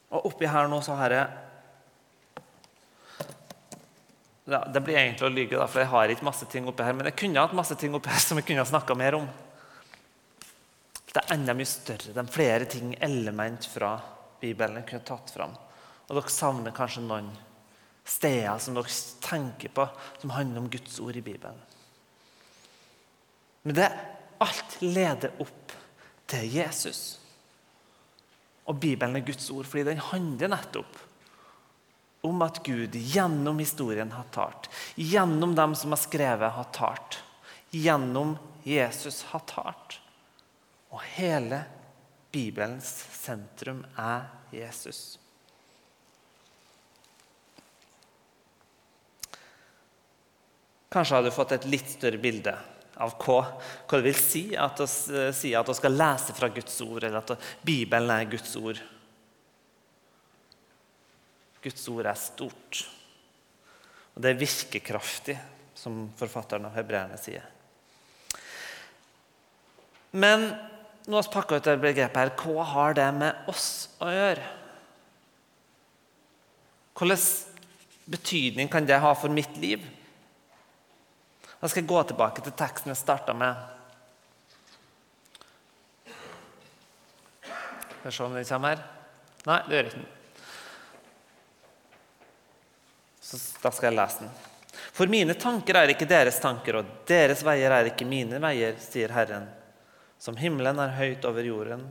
Og 0.09 0.27
oppi 0.31 0.49
her 0.49 0.69
nå 0.71 0.81
så 0.81 0.97
har 0.97 1.13
jeg 1.13 1.48
ja, 4.49 4.65
Det 4.65 4.81
blir 4.81 4.97
egentlig 4.97 5.27
å 5.29 5.33
lyge, 5.33 5.57
da, 5.61 5.67
for 5.69 5.83
jeg 5.83 5.91
har 5.93 6.13
ikke 6.13 6.25
masse 6.25 6.47
ting 6.49 6.69
oppi 6.71 6.87
her. 6.87 6.97
Men 6.97 7.11
jeg 7.11 7.19
kunne 7.21 7.45
hatt 7.45 7.57
masse 7.57 7.77
ting 7.77 7.93
oppi 7.97 8.09
her 8.09 8.23
som 8.23 8.41
jeg 8.41 8.47
kunne 8.49 8.65
ha 8.65 8.71
snakka 8.71 8.97
mer 8.97 9.19
om. 9.19 9.27
Det 11.09 11.21
er 11.21 11.35
enda 11.35 11.55
mye 11.57 11.69
større. 11.69 12.15
Det 12.15 12.23
er 12.23 12.33
flere 12.33 12.69
ting, 12.71 12.95
element 13.05 13.69
fra 13.69 13.99
Bibelen 14.41 14.81
jeg 14.81 14.89
kunne 14.89 15.09
tatt 15.09 15.33
fram. 15.35 15.53
Og 16.09 16.17
dere 16.17 16.33
savner 16.33 16.77
kanskje 16.77 17.05
noen 17.05 17.29
steder 18.09 18.61
som 18.65 18.77
dere 18.79 19.01
tenker 19.25 19.75
på, 19.77 19.85
som 20.23 20.33
handler 20.33 20.65
om 20.65 20.71
Guds 20.73 20.97
ord 21.05 21.19
i 21.21 21.25
Bibelen. 21.25 21.61
Men 23.69 23.77
det 23.77 23.91
alt 24.41 24.79
leder 24.81 25.35
opp 25.43 25.75
til 26.31 26.49
Jesus. 26.55 27.19
Og 28.69 28.81
Bibelen 28.81 29.17
er 29.19 29.27
Guds 29.29 29.51
ord, 29.53 29.69
fordi 29.69 29.85
den 29.91 30.01
handler 30.09 30.55
nettopp 30.55 30.97
om 32.29 32.43
at 32.45 32.61
Gud 32.67 32.95
gjennom 32.95 33.59
historien 33.59 34.13
har 34.13 34.29
talt. 34.35 34.69
Gjennom 34.95 35.55
dem 35.57 35.75
som 35.79 35.95
har 35.95 36.03
skrevet, 36.03 36.53
har 36.53 36.69
talt. 36.77 37.23
Gjennom 37.71 38.37
Jesus 38.63 39.23
har 39.33 39.45
talt. 39.49 40.01
Og 40.93 41.01
hele 41.17 41.63
Bibelens 42.33 42.89
sentrum 43.13 43.83
er 43.97 44.29
Jesus. 44.53 45.19
Kanskje 50.89 51.19
har 51.19 51.25
du 51.25 51.33
fått 51.33 51.53
et 51.53 51.67
litt 51.69 51.89
større 51.93 52.21
bilde 52.21 52.55
av 52.99 53.13
hva, 53.21 53.43
hva 53.87 53.99
det 53.99 54.07
vil 54.09 54.17
si 54.17 54.45
at 54.57 54.81
vi 54.81 55.77
skal 55.77 55.99
lese 55.99 56.35
fra 56.35 56.49
Guds 56.53 56.81
ord, 56.83 57.05
eller 57.05 57.21
at 57.21 57.51
Bibelen 57.63 58.11
er 58.11 58.31
Guds 58.31 58.57
ord. 58.57 58.81
Guds 61.63 61.89
ord 61.91 62.07
er 62.07 62.19
stort. 62.19 62.83
Og 64.15 64.23
det 64.23 64.33
er 64.33 64.41
virkekraftig, 64.41 65.37
som 65.79 66.09
forfatteren 66.19 66.67
av 66.67 66.75
hebreerne 66.79 67.19
sier. 67.21 67.45
Men 70.11 70.49
nå 71.07 71.17
har 71.17 71.27
vi 71.27 71.35
pakka 71.35 71.59
ut 71.59 71.69
det 71.69 71.77
begrepet 71.83 72.19
her. 72.19 72.33
Hva 72.37 72.65
har 72.73 72.97
det 72.99 73.07
med 73.17 73.51
oss 73.51 73.69
å 74.03 74.11
gjøre? 74.13 74.49
Hvilken 76.99 77.23
betydning 78.11 78.71
kan 78.73 78.87
det 78.89 78.99
ha 78.99 79.15
for 79.15 79.31
mitt 79.31 79.57
liv? 79.61 79.85
Jeg 81.59 81.71
skal 81.71 81.83
jeg 81.83 81.91
gå 81.91 82.03
tilbake 82.11 82.43
til 82.43 82.55
teksten 82.59 82.93
jeg 82.93 83.01
starta 83.01 83.35
med. 83.35 83.55
Skal 87.99 88.05
vi 88.05 88.15
se 88.15 88.27
om 88.27 88.37
den 88.37 88.47
kommer 88.47 88.77
her. 88.77 88.87
Nei, 89.49 89.59
det 89.67 89.77
gjør 89.77 89.91
ikke 89.91 90.01
den. 90.01 90.15
Så 93.29 93.37
da 93.61 93.69
skal 93.71 93.91
jeg 93.91 93.99
lese 93.99 94.23
den. 94.25 94.31
For 94.97 95.11
mine 95.11 95.35
tanker 95.37 95.77
er 95.77 95.93
ikke 95.93 96.09
deres 96.09 96.39
tanker, 96.41 96.79
og 96.81 96.93
deres 97.09 97.43
veier 97.45 97.75
er 97.77 97.91
ikke 97.91 98.07
mine 98.09 98.39
veier, 98.41 98.79
sier 98.81 99.13
Herren. 99.13 99.45
Som 100.19 100.39
himmelen 100.41 100.81
er 100.81 100.95
høyt 100.97 101.27
over 101.29 101.45
jorden, 101.45 101.83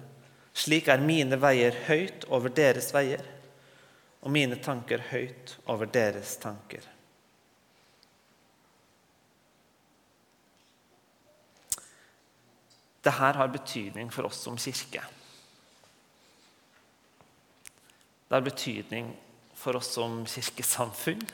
slik 0.57 0.89
er 0.89 1.03
mine 1.03 1.37
veier 1.37 1.77
høyt 1.85 2.25
over 2.33 2.49
deres 2.49 2.89
veier, 2.95 3.21
og 4.25 4.33
mine 4.33 4.57
tanker 4.65 5.03
høyt 5.11 5.53
over 5.69 5.85
deres 5.93 6.33
tanker. 6.41 6.89
Dette 12.97 13.13
har 13.13 13.53
betydning 13.53 14.09
for 14.11 14.25
oss 14.27 14.41
som 14.49 14.57
kirke. 14.57 15.05
Det 18.25 18.35
har 18.35 18.43
betydning 18.43 19.13
for 19.57 19.79
oss 19.79 19.89
som 19.97 20.21
kirkesamfunn 20.29 21.25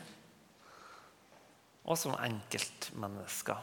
og 1.83 1.99
som 1.99 2.15
enkeltmennesker. 2.15 3.59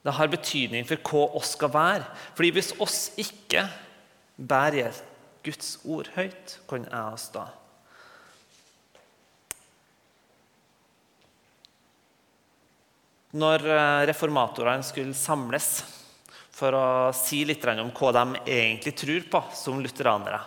Det 0.00 0.16
har 0.16 0.32
betydning 0.32 0.86
for 0.88 1.10
hva 1.10 1.24
oss 1.40 1.54
skal 1.58 1.72
være. 1.74 2.04
Fordi 2.36 2.52
hvis 2.56 2.72
oss 2.80 3.00
ikke 3.20 3.66
bærer 4.38 4.96
Guds 5.44 5.74
ord 5.84 6.08
høyt, 6.14 6.60
kan 6.70 6.86
jeg 6.86 7.16
oss 7.16 7.26
da? 7.34 7.48
Når 13.40 13.66
eh, 13.70 14.04
reformatorene 14.10 14.82
skulle 14.82 15.14
samles 15.14 15.68
for 16.60 16.74
å 16.74 16.86
si 17.14 17.44
litt 17.46 17.62
om 17.70 17.92
hva 17.94 18.10
de 18.16 18.40
egentlig 18.42 18.96
tror 18.98 19.28
på 19.32 19.42
som 19.54 19.78
lutheranere, 19.80 20.40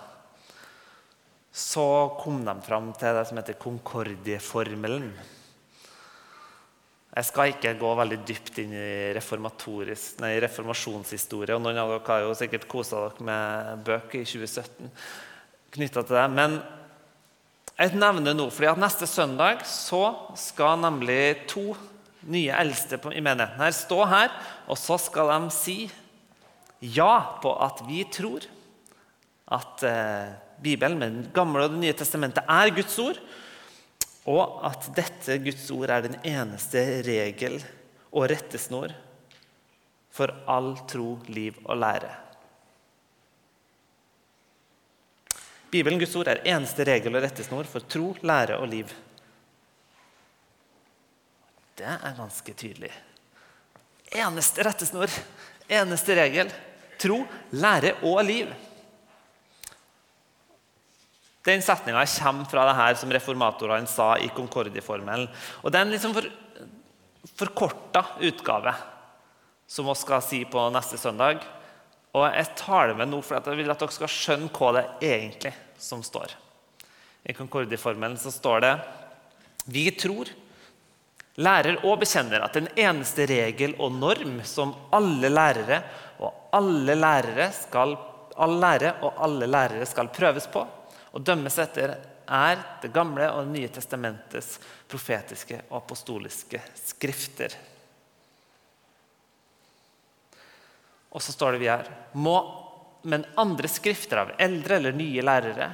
så 1.54 1.86
kom 2.18 2.42
de 2.42 2.56
fram 2.66 2.90
til 2.98 3.14
det 3.14 3.28
som 3.30 3.38
heter 3.38 3.60
Concordieformelen. 3.62 5.12
Jeg 7.14 7.28
skal 7.28 7.52
ikke 7.52 7.76
gå 7.78 7.92
veldig 7.94 8.18
dypt 8.26 8.58
inn 8.64 8.72
i 8.74 8.88
nei, 9.14 10.32
reformasjonshistorie. 10.42 11.54
og 11.54 11.62
Noen 11.62 11.78
av 11.78 11.92
dere 11.92 12.08
har 12.10 12.24
jo 12.26 12.32
sikkert 12.40 12.66
kosa 12.72 13.04
dere 13.04 13.28
med 13.28 13.84
bøker 13.86 14.24
i 14.24 14.26
2017 14.26 14.90
knytta 15.78 16.02
til 16.02 16.18
det. 16.18 16.26
Men 16.34 16.58
jeg 17.78 17.94
nevner 18.02 18.34
nå, 18.34 18.48
fordi 18.50 18.72
at 18.72 18.82
neste 18.82 19.06
søndag 19.10 19.62
så 19.70 20.02
skal 20.34 20.82
nemlig 20.82 21.46
to 21.54 21.76
nye 22.34 22.58
eldste 22.64 22.98
i 22.98 23.22
menigheten 23.22 23.62
her 23.62 23.78
stå 23.78 24.02
her, 24.10 24.34
og 24.66 24.80
så 24.80 24.98
skal 25.02 25.30
de 25.36 25.54
si 25.54 25.78
ja 26.82 27.38
på 27.46 27.54
at 27.62 27.86
vi 27.86 28.02
tror 28.10 28.50
at 29.52 29.84
eh, 29.84 30.34
Bibelen, 30.64 31.00
med 31.00 31.18
Det 31.24 31.34
gamle 31.36 31.66
og 31.66 31.74
Det 31.76 31.82
nye 31.84 31.94
testamentet, 31.98 32.44
er 32.48 32.76
Guds 32.76 32.98
ord, 33.00 33.20
og 34.26 34.60
at 34.64 34.88
dette 34.96 35.38
Guds 35.44 35.66
ord 35.76 35.92
er 35.92 36.06
den 36.06 36.20
eneste 36.24 37.04
regel 37.04 37.58
og 38.14 38.30
rettesnor 38.32 38.94
for 40.14 40.32
all 40.48 40.76
tro, 40.88 41.18
liv 41.28 41.58
og 41.66 41.78
lære. 41.82 42.12
Bibelen, 45.74 45.98
Guds 46.00 46.16
ord, 46.16 46.30
er 46.30 46.44
eneste 46.46 46.86
regel 46.86 47.16
og 47.18 47.24
rettesnor 47.26 47.68
for 47.68 47.84
tro, 47.90 48.12
lære 48.22 48.60
og 48.62 48.70
liv. 48.70 48.92
Det 51.74 51.88
er 51.90 52.14
ganske 52.20 52.54
tydelig. 52.54 52.92
Eneste 54.14 54.64
rettesnor, 54.68 55.10
eneste 55.66 56.16
regel. 56.20 56.54
Tro, 57.02 57.24
lære 57.58 57.96
og 58.06 58.22
liv. 58.28 58.54
Den 61.44 61.62
setninga 61.62 62.06
kommer 62.08 62.48
fra 62.48 62.64
det 62.70 62.76
her 62.78 62.96
som 62.96 63.12
reformatorene 63.12 63.90
sa 63.90 64.14
i 64.18 64.30
Concordie-formelen. 64.32 65.28
Og 65.64 65.72
Det 65.72 65.80
er 65.80 65.86
en 65.86 65.92
liksom 65.92 66.14
for, 66.16 66.30
forkorta 67.36 68.06
utgave 68.24 68.74
som 69.68 69.90
vi 69.90 69.96
skal 70.00 70.22
si 70.24 70.44
på 70.46 70.70
neste 70.72 70.98
søndag. 70.98 71.44
Og 72.14 72.30
Jeg 72.32 72.56
tar 72.56 72.88
det 72.88 72.98
med 72.98 73.10
nå 73.10 73.22
for 73.22 73.36
jeg 73.36 73.58
vil 73.58 73.72
at 73.72 73.80
dere 73.80 73.92
skal 73.92 74.08
skjønne 74.08 74.52
hva 74.54 74.72
det 74.78 74.86
er 75.02 75.18
egentlig 75.18 75.54
som 75.78 76.04
står. 76.04 76.32
I 77.26 77.34
Concordie-formelen 77.34 78.18
står 78.18 78.62
det 78.62 78.74
Vi 79.66 79.90
tror, 79.92 80.30
lærer 81.36 81.80
og 81.84 82.00
bekjenner 82.04 82.44
at 82.46 82.54
den 82.54 82.70
eneste 82.78 83.26
regel 83.26 83.76
og 83.82 83.92
norm 83.96 84.40
som 84.46 84.76
alle 84.94 85.32
lærere 85.32 85.82
og 86.20 86.54
alle 86.54 86.96
lærere 86.96 87.50
skal, 87.56 87.98
all 88.38 88.60
lære 88.62 88.94
og 89.02 89.20
alle 89.26 89.48
lærere 89.50 89.86
skal 89.90 90.12
prøves 90.14 90.48
på, 90.48 90.66
og 91.14 91.22
dømmes 91.22 91.60
etter, 91.62 91.96
er 92.24 92.60
Det 92.82 92.92
gamle 92.94 93.28
og 93.32 93.46
Det 93.46 93.60
nye 93.60 93.70
testamentets 93.70 94.58
profetiske 94.90 95.62
og 95.70 95.78
apostoliske 95.84 96.62
skrifter. 96.80 97.54
Og 101.14 101.22
så 101.22 101.32
står 101.36 101.54
det 101.54 101.64
vi 101.64 101.72
her 101.72 101.90
må, 102.14 102.38
Men 103.04 103.26
andre 103.36 103.68
skrifter 103.68 104.22
av 104.22 104.30
eldre 104.40 104.78
eller 104.78 104.96
nye 104.96 105.22
lærere, 105.22 105.66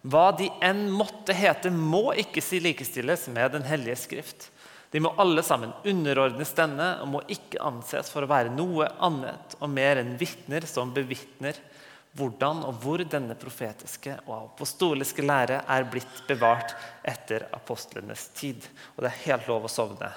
hva 0.00 0.30
de 0.32 0.46
enn 0.64 0.86
måtte 0.88 1.34
hete, 1.36 1.68
må 1.68 2.14
ikke 2.16 2.40
si 2.40 2.56
likestilles 2.64 3.26
med 3.28 3.52
Den 3.52 3.66
hellige 3.68 3.98
skrift. 4.00 4.48
De 4.90 5.00
må 5.04 5.12
alle 5.20 5.42
sammen 5.46 5.74
underordnes 5.84 6.54
denne 6.56 6.86
og 7.02 7.10
må 7.12 7.20
ikke 7.28 7.60
anses 7.62 8.08
for 8.10 8.24
å 8.24 8.30
være 8.30 8.54
noe 8.54 8.88
annet 8.98 9.58
og 9.60 9.68
mer 9.70 10.00
enn 10.00 10.16
vitner 10.18 10.64
som 10.66 10.94
bevitner 10.96 11.60
hvordan 12.18 12.64
og 12.66 12.80
hvor 12.82 13.02
denne 13.06 13.36
profetiske 13.38 14.16
og 14.26 14.50
apostoliske 14.50 15.22
lære 15.22 15.60
er 15.62 15.86
blitt 15.90 16.24
bevart 16.28 16.74
etter 17.06 17.46
apostlenes 17.54 18.28
tid. 18.34 18.66
Og 18.96 19.04
det 19.04 19.12
er 19.12 19.24
helt 19.28 19.48
lov 19.50 19.68
å 19.68 19.72
sovne. 19.72 20.10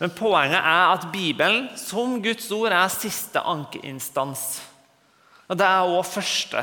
Men 0.00 0.10
poenget 0.16 0.58
er 0.58 0.92
at 0.96 1.10
Bibelen 1.12 1.68
som 1.78 2.16
Guds 2.24 2.48
ord 2.54 2.72
er 2.74 2.88
siste 2.90 3.38
ankeinstans. 3.38 4.62
Og 5.46 5.58
Det 5.58 5.66
er 5.68 5.90
òg 5.92 6.06
første 6.08 6.62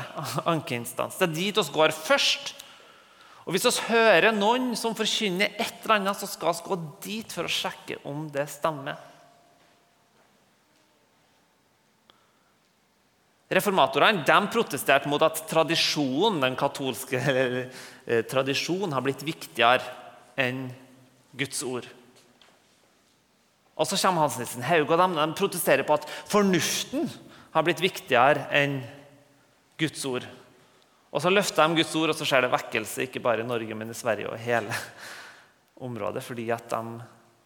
ankeinstans. 0.50 1.16
Det 1.16 1.28
er 1.28 1.36
dit 1.36 1.56
vi 1.56 1.72
går 1.72 1.94
først. 1.94 2.56
Og 3.46 3.54
Hvis 3.54 3.64
vi 3.64 3.94
hører 3.94 4.34
noen 4.36 4.74
som 4.76 4.96
forkynner 4.98 5.54
et 5.56 5.78
eller 5.84 5.94
annet, 5.94 6.18
så 6.18 6.26
skal 6.28 6.52
vi 6.58 6.66
gå 6.66 6.80
dit 7.06 7.32
for 7.32 7.46
å 7.46 7.54
sjekke 7.54 8.00
om 8.04 8.26
det 8.34 8.48
stemmer. 8.50 8.98
Reformatorene 13.50 14.22
de 14.22 14.36
protesterte 14.52 15.10
mot 15.10 15.22
at 15.26 15.40
tradisjonen, 15.50 16.38
den 16.44 16.58
katolske 16.58 17.18
eh, 17.18 18.20
tradisjonen 18.30 18.94
har 18.94 19.02
blitt 19.02 19.24
viktigere 19.26 19.82
enn 20.38 20.68
Guds 21.34 21.64
ord. 21.66 21.88
Og 23.74 23.88
så 23.88 23.98
kommer 23.98 24.26
Hans 24.26 24.38
Nilsen 24.38 24.62
Haug 24.68 24.92
og 24.92 25.00
de, 25.00 25.08
de 25.18 25.26
protesterer 25.38 25.86
på 25.88 25.96
at 25.96 26.06
fornuften 26.30 27.08
har 27.50 27.66
blitt 27.66 27.82
viktigere 27.82 28.46
enn 28.54 28.78
Guds 29.80 30.04
ord. 30.06 30.28
Og 31.10 31.18
Så 31.24 31.32
løfter 31.32 31.66
de 31.66 31.80
Guds 31.80 31.94
ord, 31.98 32.12
og 32.12 32.18
så 32.20 32.26
skjer 32.28 32.44
det 32.46 32.52
vekkelse, 32.52 33.08
ikke 33.08 33.22
bare 33.24 33.42
i 33.42 33.48
Norge, 33.48 33.74
men 33.74 33.90
i 33.90 33.98
Sverige 33.98 34.30
og 34.30 34.38
hele 34.38 34.70
området, 35.88 36.22
fordi 36.22 36.46
at 36.54 36.70
de 36.70 37.00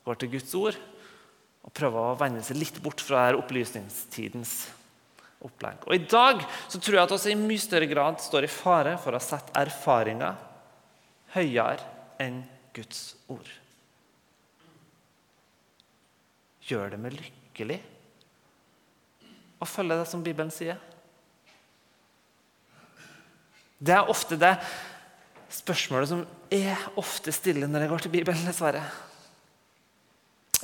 går 0.05 0.21
til 0.21 0.35
Guds 0.37 0.55
ord 0.59 0.81
og 1.65 1.73
prøver 1.73 2.11
å 2.11 2.17
vende 2.21 2.43
seg 2.45 2.59
litt 2.61 2.77
bort 2.85 3.01
fra 3.01 3.31
opplysningstidens 3.39 4.67
opplegg. 5.45 5.85
Og 5.87 5.95
I 5.97 6.05
dag 6.09 6.43
så 6.69 6.81
tror 6.81 6.99
jeg 6.99 7.05
at 7.07 7.27
vi 7.27 7.35
i 7.35 7.39
mye 7.39 7.63
større 7.63 7.89
grad 7.91 8.23
står 8.23 8.47
i 8.47 8.53
fare 8.53 8.97
for 9.01 9.17
å 9.17 9.23
sette 9.23 9.55
erfaringer 9.61 10.39
høyere 11.35 11.93
enn 12.23 12.43
Guds 12.75 13.15
ord. 13.31 13.49
Gjør 16.65 16.95
det 16.95 17.01
meg 17.01 17.19
lykkelig 17.19 17.79
å 19.61 19.69
følge 19.69 20.01
det 20.01 20.09
som 20.11 20.25
Bibelen 20.25 20.53
sier? 20.53 20.81
Det 23.85 23.93
er 23.93 24.11
ofte 24.11 24.39
det 24.41 24.55
spørsmålet 25.55 26.11
som 26.11 26.23
er 26.53 26.87
ofte 27.01 27.35
stille 27.35 27.69
når 27.69 27.85
jeg 27.85 27.93
går 27.93 28.05
til 28.05 28.15
Bibelen. 28.15 28.47
dessverre. 28.47 28.83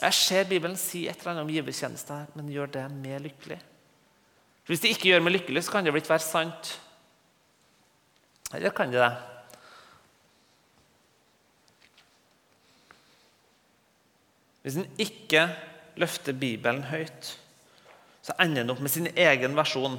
Jeg 0.01 0.17
ser 0.17 0.49
Bibelen 0.49 0.79
si 0.81 1.05
et 1.09 1.19
eller 1.21 1.35
annet 1.35 1.45
om 1.45 1.53
givertjeneste, 1.53 2.17
men 2.35 2.49
gjør 2.49 2.73
det 2.79 2.87
meg 2.95 3.21
lykkelig? 3.27 3.59
For 4.71 4.77
Hvis 4.77 4.85
det 4.85 4.91
ikke 4.95 5.09
gjør 5.09 5.23
meg 5.27 5.33
lykkelig, 5.35 5.65
så 5.67 5.73
kan 5.75 5.83
det 5.83 5.91
blitt 5.91 6.07
være 6.07 6.23
sant. 6.23 6.69
Eller 8.55 8.71
kan 8.71 8.93
det 8.93 9.01
det? 9.03 9.09
Hvis 14.63 14.77
en 14.79 14.85
ikke 15.03 15.43
løfter 15.99 16.37
Bibelen 16.39 16.85
høyt, 16.87 17.33
så 18.23 18.37
ender 18.45 18.63
en 18.63 18.71
opp 18.71 18.83
med 18.87 18.93
sin 18.95 19.09
egen 19.11 19.59
versjon. 19.59 19.97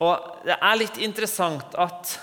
Og 0.00 0.46
Det 0.46 0.56
er 0.56 0.78
litt 0.80 0.96
interessant 1.04 1.76
at 1.76 2.14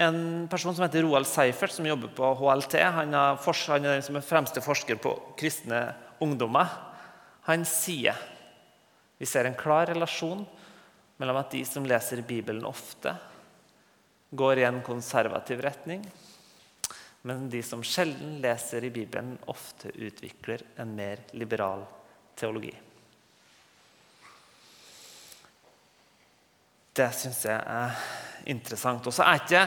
en 0.00 0.48
person 0.48 0.72
som 0.78 0.86
heter 0.86 1.04
Roald 1.04 1.28
Seifert, 1.28 1.74
som 1.76 1.90
jobber 1.90 2.08
på 2.16 2.30
HLT, 2.40 2.78
han 2.80 3.12
er, 3.12 3.36
han 3.36 3.84
er 3.84 3.98
den 3.98 4.08
som 4.08 4.16
er 4.16 4.24
fremste 4.24 4.64
forsker 4.64 4.96
på 4.96 5.12
kristne 5.36 5.90
ungdommer, 6.24 6.72
han 7.50 7.68
sier 7.68 8.16
Vi 9.18 9.26
ser 9.26 9.48
en 9.48 9.58
klar 9.58 9.86
relasjon 9.86 10.44
mellom 11.16 11.40
at 11.40 11.50
de 11.54 11.62
som 11.64 11.86
leser 11.88 12.20
Bibelen 12.26 12.66
ofte, 12.68 13.14
går 14.30 14.58
i 14.58 14.66
en 14.68 14.82
konservativ 14.84 15.62
retning, 15.64 16.02
men 17.26 17.48
de 17.50 17.62
som 17.62 17.82
sjelden 17.82 18.36
leser 18.42 18.84
i 18.84 18.90
Bibelen, 18.94 19.38
ofte 19.50 19.90
utvikler 19.94 20.62
en 20.76 20.92
mer 20.94 21.24
liberal 21.34 21.86
teologi. 22.38 22.74
Det 26.96 27.08
syns 27.12 27.42
jeg 27.44 27.56
er 27.56 27.96
interessant. 28.48 29.08
Og 29.08 29.12
så 29.12 29.26
er 29.26 29.42
ikke 29.42 29.64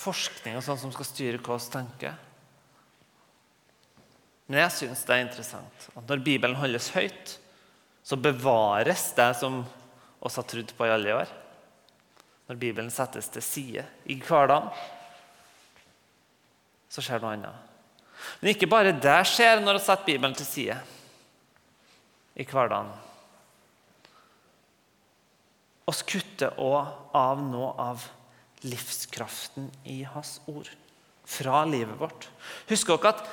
forskning 0.00 0.56
og 0.58 0.64
sånn 0.64 0.80
som 0.80 0.94
skal 0.94 1.06
styre 1.06 1.42
hva 1.44 1.58
vi 1.60 1.74
tenker. 1.76 2.16
Men 4.48 4.62
jeg 4.64 4.74
syns 4.78 5.04
det 5.06 5.14
er 5.14 5.26
interessant 5.26 5.86
at 5.92 6.08
når 6.08 6.24
Bibelen 6.24 6.58
holdes 6.58 6.90
høyt, 6.96 7.36
så 8.02 8.18
bevares 8.18 9.10
det 9.16 9.28
som 9.38 9.62
oss 10.22 10.38
har 10.38 10.46
trodd 10.48 10.72
på 10.76 10.86
i 10.86 10.92
alle 10.94 11.14
år. 11.22 11.30
Når 12.50 12.58
Bibelen 12.58 12.90
settes 12.92 13.30
til 13.32 13.44
side 13.44 13.84
i 14.10 14.18
hverdagen, 14.20 14.70
så 16.92 17.04
skjer 17.04 17.22
noe 17.22 17.36
annet. 17.36 17.70
Men 18.40 18.52
ikke 18.52 18.70
bare 18.70 18.94
det 18.94 19.20
skjer 19.30 19.62
når 19.62 19.78
vi 19.78 19.84
setter 19.86 20.08
Bibelen 20.10 20.36
til 20.36 20.48
side 20.48 20.76
i 22.38 22.46
hverdagen. 22.46 22.92
Vi 25.92 25.94
kutter 26.08 26.58
òg 26.62 27.16
av 27.18 27.40
noe 27.42 27.72
av 27.80 28.04
livskraften 28.62 29.66
i 29.90 30.02
Hans 30.06 30.38
ord 30.50 30.70
fra 31.28 31.64
livet 31.68 31.98
vårt. 31.98 32.28
Husk 32.70 32.92
dere 32.92 33.12
at 33.12 33.24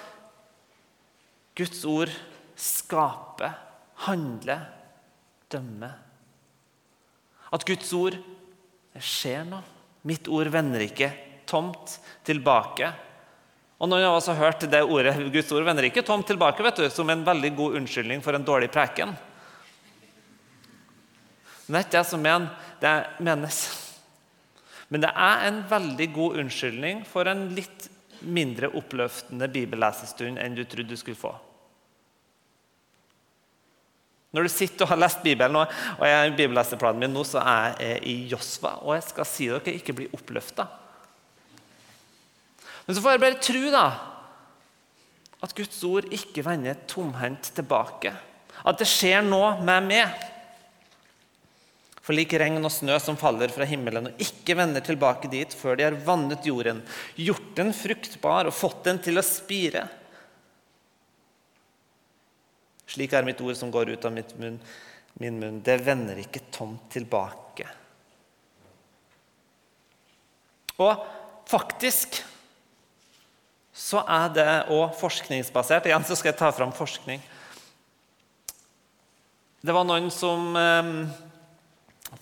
Guds 1.59 1.83
ord 1.87 2.11
skaper, 2.59 3.53
handler, 4.05 4.65
dømmer. 5.51 5.95
At 7.51 7.65
Guds 7.65 7.91
ord 7.97 8.17
det 8.93 9.03
skjer 9.05 9.45
noe. 9.47 9.65
Mitt 10.07 10.29
ord 10.31 10.47
vender 10.53 10.81
ikke 10.85 11.09
tomt 11.49 11.97
tilbake. 12.27 12.87
Og 13.79 13.89
Noen 13.89 14.05
av 14.07 14.17
oss 14.17 14.29
har 14.31 14.39
hørt 14.39 14.63
det 14.71 14.81
ordet 14.83 15.15
Guds 15.33 15.51
ord 15.55 15.65
vender 15.67 15.87
ikke 15.87 16.03
tomt 16.07 16.27
tilbake 16.27 16.63
vet 16.63 16.79
du, 16.79 16.87
som 16.91 17.09
en 17.11 17.25
veldig 17.27 17.51
god 17.57 17.77
unnskyldning 17.79 18.23
for 18.23 18.35
en 18.35 18.47
dårlig 18.47 18.71
preken. 18.71 19.13
Men 21.67 21.75
det 21.75 21.79
er 21.79 21.87
ikke 21.87 21.99
jeg 21.99 22.09
som 22.09 22.23
mener. 22.23 22.49
Det 22.81 22.93
menes. 23.27 23.59
Men 24.89 25.03
det 25.03 25.11
er 25.13 25.43
en 25.49 25.59
veldig 25.69 26.07
god 26.15 26.39
unnskyldning 26.43 27.03
for 27.07 27.29
en 27.29 27.45
litt 27.53 27.89
mindre 28.25 28.71
oppløftende 28.75 29.47
bibellesestund 29.51 30.41
enn 30.41 30.57
du 30.57 30.63
trodde 30.65 30.95
du 30.95 30.99
skulle 30.99 31.19
få. 31.19 31.35
Når 34.29 34.45
du 34.45 34.51
sitter 34.53 34.85
og 34.85 34.91
har 34.91 35.01
lest 35.01 35.23
Bibelen, 35.25 35.57
og 35.57 36.03
jeg 36.05 36.13
er 36.15 36.27
i 36.29 36.35
bibelleseplanen 36.37 37.01
min 37.01 37.15
nå, 37.15 37.23
så 37.25 37.41
er 37.41 37.79
jeg 37.81 38.03
i 38.11 38.15
Josva, 38.29 38.75
og 38.83 38.93
jeg 38.93 39.07
skal 39.07 39.25
si 39.25 39.49
dere 39.49 39.73
ikke 39.73 39.95
bli 39.97 40.09
oppløfta. 40.13 40.67
Men 42.85 42.97
så 42.97 43.01
får 43.05 43.15
jeg 43.15 43.23
bare 43.25 43.41
tro 43.45 43.63
da, 43.73 43.85
at 45.45 45.55
Guds 45.57 45.83
ord 45.87 46.09
ikke 46.13 46.43
vender 46.45 46.77
tomhendt 46.89 47.51
tilbake. 47.57 48.11
At 48.67 48.81
det 48.81 48.89
skjer 48.91 49.23
noe 49.25 49.55
med 49.65 49.87
meg. 49.87 50.25
For 52.03 52.17
lik 52.17 52.33
regn 52.41 52.57
og 52.65 52.73
snø 52.73 52.97
som 53.01 53.17
faller 53.21 53.53
fra 53.53 53.67
himmelen 53.69 54.09
og 54.09 54.21
ikke 54.25 54.55
vender 54.57 54.81
tilbake 54.81 55.29
dit 55.29 55.53
før 55.53 55.77
de 55.77 55.85
har 55.85 55.97
vannet 56.05 56.45
jorden, 56.49 56.81
gjort 57.13 57.51
den 57.57 57.69
fruktbar 57.77 58.49
og 58.49 58.57
fått 58.57 58.81
den 58.89 59.01
til 59.05 59.21
å 59.21 59.25
spire. 59.25 59.85
Slik 62.89 63.13
er 63.13 63.27
mitt 63.27 63.41
ord 63.45 63.57
som 63.57 63.69
går 63.71 63.93
ut 63.93 64.05
av 64.07 64.15
munn, 64.15 64.57
min 65.21 65.37
munn. 65.37 65.61
Det 65.61 65.77
vender 65.85 66.17
ikke 66.23 66.47
tomt 66.53 66.89
tilbake. 66.93 67.67
Og 70.79 71.03
faktisk 71.49 72.21
så 73.79 74.01
er 74.07 74.31
det 74.35 74.47
òg 74.73 74.95
forskningsbasert. 74.99 75.87
Igjen 75.87 76.07
så 76.07 76.17
skal 76.17 76.33
jeg 76.33 76.39
ta 76.39 76.49
fram 76.55 76.71
forskning. 76.75 77.21
Det 79.59 79.75
var 79.75 79.85
noen 79.87 80.07
som 80.11 80.55
eh, 80.55 80.91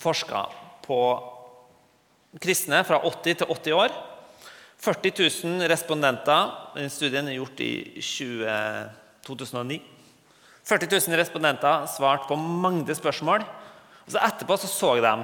forska 0.02 0.44
på 0.84 1.00
kristne 2.42 2.82
fra 2.86 3.00
80 3.06 3.40
til 3.40 3.52
80 3.56 3.78
år. 3.78 3.94
40 4.78 5.14
000 5.46 5.70
respondenter. 5.70 6.50
Den 6.76 6.90
studien 6.90 7.26
er 7.30 7.38
gjort 7.38 7.62
i 7.62 7.72
20, 8.02 8.58
2009. 9.26 9.78
40 10.68 11.08
000 11.08 11.16
respondenter 11.16 11.86
svarte 11.88 12.28
på 12.28 12.36
mange 12.36 12.94
spørsmål. 12.94 13.44
Og 14.04 14.12
så 14.12 14.20
etterpå 14.20 14.58
så, 14.60 14.68
så 14.68 14.94
de 15.00 15.14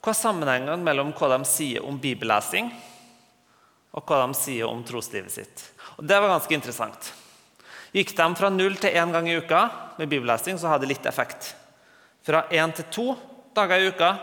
hva 0.00 0.14
sammenhengen 0.16 0.84
mellom 0.84 1.12
hva 1.16 1.34
de 1.34 1.44
sier 1.48 1.84
om 1.84 1.98
bibellesing, 2.00 2.70
og 3.92 4.06
hva 4.08 4.22
de 4.22 4.38
sier 4.38 4.68
om 4.68 4.80
troslivet 4.86 5.34
sitt. 5.34 5.64
Og 5.98 6.06
Det 6.08 6.16
var 6.16 6.32
ganske 6.32 6.56
interessant. 6.56 7.12
Gikk 7.92 8.14
de 8.16 8.26
fra 8.38 8.48
null 8.54 8.78
til 8.80 8.96
én 8.96 9.12
gang 9.12 9.28
i 9.28 9.36
uka 9.36 9.66
med 9.98 10.08
bibellesing, 10.08 10.56
så 10.56 10.70
hadde 10.70 10.86
det 10.86 10.94
litt 10.94 11.08
effekt. 11.10 11.54
Fra 12.24 12.46
én 12.48 12.72
til 12.72 12.86
to 12.88 13.06
dager 13.56 13.82
i 13.82 13.90
uka 13.92 14.14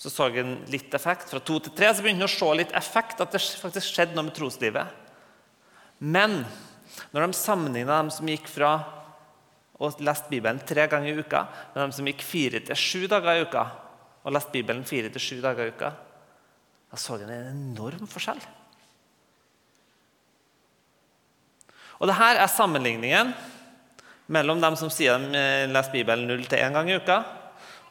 så 0.00 0.08
så 0.08 0.30
en 0.40 0.54
litt 0.72 0.94
effekt. 0.96 1.28
Fra 1.28 1.38
to 1.44 1.58
til 1.60 1.74
tre 1.76 1.90
så 1.92 2.00
begynte 2.00 2.24
en 2.24 2.30
å 2.30 2.32
se 2.32 2.46
litt 2.56 2.72
effekt, 2.72 3.20
at 3.20 3.34
det 3.34 3.40
faktisk 3.60 3.92
skjedde 3.92 4.16
noe 4.16 4.30
med 4.30 4.34
troslivet. 4.34 4.88
Men 6.00 6.40
når 7.12 7.26
de 7.26 7.36
sammenligna 7.36 7.98
dem 7.98 8.08
som 8.14 8.30
gikk 8.32 8.48
fra 8.48 8.78
å 9.80 9.88
leste 10.04 10.28
Bibelen 10.28 10.60
tre 10.66 10.84
ganger 10.92 11.14
i 11.14 11.22
uka, 11.24 11.46
med 11.74 11.82
de 11.82 11.96
som 11.96 12.08
gikk 12.08 12.24
fire 12.26 12.60
til 12.64 12.76
sju 12.76 13.06
dager 13.08 13.38
i 13.38 13.44
uka 13.48 13.64
og 14.20 14.34
leste 14.36 14.52
Bibelen 14.52 14.84
fire 14.84 15.08
til 15.12 15.22
sju 15.24 15.36
dager 15.40 15.68
i 15.68 15.72
uka, 15.72 15.92
da 16.90 16.98
så 16.98 17.16
en 17.16 17.30
en 17.32 17.50
enorm 17.54 18.08
forskjell. 18.10 18.40
Og 22.00 22.08
det 22.08 22.16
her 22.16 22.40
er 22.40 22.52
sammenligningen 22.52 23.32
mellom 24.32 24.60
dem 24.60 24.76
som 24.76 24.92
sier 24.92 25.18
de 25.18 25.36
eh, 25.36 25.68
leser 25.68 25.92
Bibelen 25.92 26.28
null 26.28 26.44
til 26.48 26.60
én 26.60 26.76
gang 26.76 26.88
i 26.90 26.96
uka, 27.00 27.22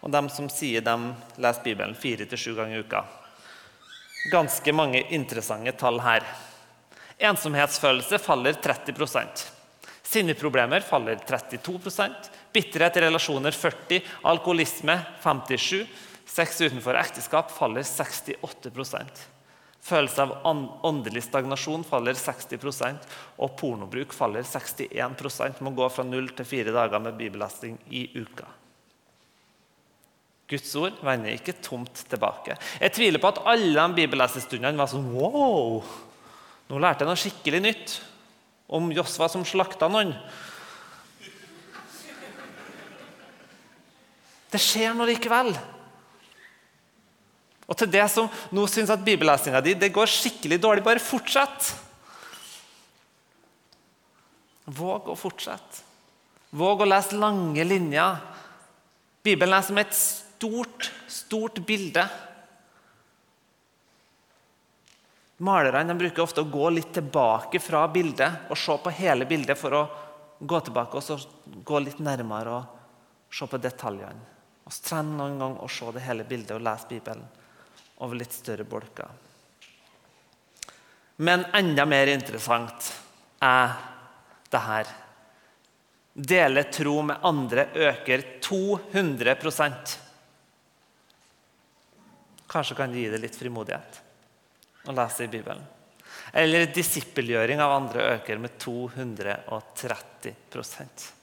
og 0.01 0.11
dem 0.13 0.29
som 0.29 0.49
sier 0.49 0.85
de 0.85 0.95
leser 1.41 1.65
Bibelen 1.65 1.97
fire 1.97 2.25
til 2.29 2.41
sju 2.41 2.53
ganger 2.57 2.77
i 2.77 2.85
uka. 2.85 3.03
Ganske 4.29 4.73
mange 4.75 5.03
interessante 5.15 5.73
tall 5.79 6.01
her. 6.03 6.25
Ensomhetsfølelse 7.19 8.19
faller 8.21 8.53
30 8.61 9.58
Sinneproblemer 10.09 10.81
faller 10.81 11.19
32% 11.27 12.29
Bitterhet 12.53 12.97
i 12.97 13.01
relasjoner 13.01 13.53
40 13.53 14.01
Alkoholisme 14.31 14.95
57 15.21 15.83
Sex 16.25 16.61
utenfor 16.61 16.97
ekteskap 16.97 17.51
faller 17.53 17.85
68% 17.85 19.27
Følelse 19.85 20.25
av 20.25 20.33
åndelig 20.89 21.23
stagnasjon 21.27 21.85
faller 21.87 22.17
60% 22.17 23.05
og 23.37 23.53
pornobruk 23.61 24.13
faller 24.13 24.43
61% 24.45 25.61
Må 25.65 25.73
gå 25.77 25.87
fra 25.93 26.05
null 26.07 26.33
til 26.35 26.49
fire 26.57 26.73
dager 26.75 27.05
med 27.05 27.15
bibellesting 27.19 27.77
i 27.93 28.03
uka. 28.17 28.49
Guds 30.49 30.73
ord 30.81 30.97
vender 31.05 31.35
ikke 31.37 31.59
tomt 31.61 32.01
tilbake. 32.09 32.57
Jeg 32.81 32.93
tviler 32.97 33.21
på 33.21 33.29
at 33.29 33.43
alle 33.53 33.77
de 33.77 34.01
bibellesestundene 34.01 34.81
var 34.81 34.89
sånn 34.89 35.11
Wow! 35.13 35.83
Nå 36.69 36.81
lærte 36.81 37.05
jeg 37.05 37.09
noe 37.09 37.21
skikkelig 37.23 37.61
nytt 37.63 37.99
om 38.69 38.91
Josva 38.93 39.27
som 39.31 39.45
slakta 39.45 39.89
noen. 39.89 40.13
Det 44.49 44.61
skjer 44.61 44.95
noe 44.97 45.09
likevel. 45.09 45.51
Og 47.69 47.77
til 47.77 47.89
det 47.93 48.05
som 48.09 48.29
nå 48.53 48.65
syns 48.69 48.89
at 48.93 49.03
bibellesinga 49.05 49.61
di 49.61 49.75
det 49.77 49.91
går 49.93 50.09
skikkelig 50.09 50.57
dårlig, 50.61 50.85
bare 50.85 51.01
fortsett. 51.01 51.73
Våg 54.69 55.09
å 55.09 55.17
fortsette. 55.17 55.85
Våg 56.57 56.81
å 56.81 56.89
lese 56.89 57.17
lange 57.17 57.65
linjer. 57.65 58.17
Bibelen 59.25 59.53
er 59.53 59.65
som 59.65 59.77
et 59.77 59.93
stort, 59.93 60.89
stort 61.09 61.61
bilde. 61.65 62.07
Malerne 65.39 65.95
bruker 65.95 66.25
ofte 66.25 66.43
å 66.43 66.51
gå 66.51 66.69
litt 66.75 66.91
tilbake 66.93 67.61
fra 67.63 67.85
bildet 67.87 68.51
og 68.51 68.57
se 68.59 68.75
på 68.83 68.91
hele 68.97 69.27
bildet 69.27 69.55
for 69.59 69.75
å 69.77 69.83
gå 70.39 70.59
tilbake 70.67 70.99
og 70.99 71.03
så 71.03 71.15
gå 71.63 71.79
litt 71.79 72.01
nærmere 72.03 72.57
og 72.57 73.31
se 73.35 73.47
på 73.47 73.59
detaljene. 73.61 74.25
Og 74.67 74.75
så 74.75 74.83
trenger 74.89 75.15
noen 75.15 75.39
gang 75.39 75.55
å 75.63 75.69
se 75.71 75.91
det 75.95 76.03
hele 76.03 76.25
bildet 76.27 76.57
og 76.57 76.65
lese 76.65 76.89
Bibelen 76.89 77.23
over 78.03 78.19
litt 78.19 78.35
større 78.35 78.67
bolker. 78.67 79.07
Men 81.23 81.45
enda 81.55 81.87
mer 81.87 82.11
interessant 82.11 82.91
er 83.43 83.73
det 84.51 84.61
her. 84.65 84.91
Dele 86.13 86.65
tro 86.67 86.99
med 87.07 87.23
andre 87.23 87.69
øker 87.87 88.27
200% 88.43 89.97
Kanskje 92.49 92.75
kan 92.75 92.91
det 92.91 93.03
gi 93.03 93.09
det 93.13 93.19
litt 93.21 93.35
frimodighet 93.37 93.99
å 94.87 94.91
lese 94.95 95.23
i 95.25 95.31
Bibelen. 95.31 95.65
Eller 96.33 96.73
disippelgjøring 96.73 97.61
av 97.61 97.71
andre 97.73 98.01
øker 98.15 98.37
med 98.37 98.49
230% 98.61 101.13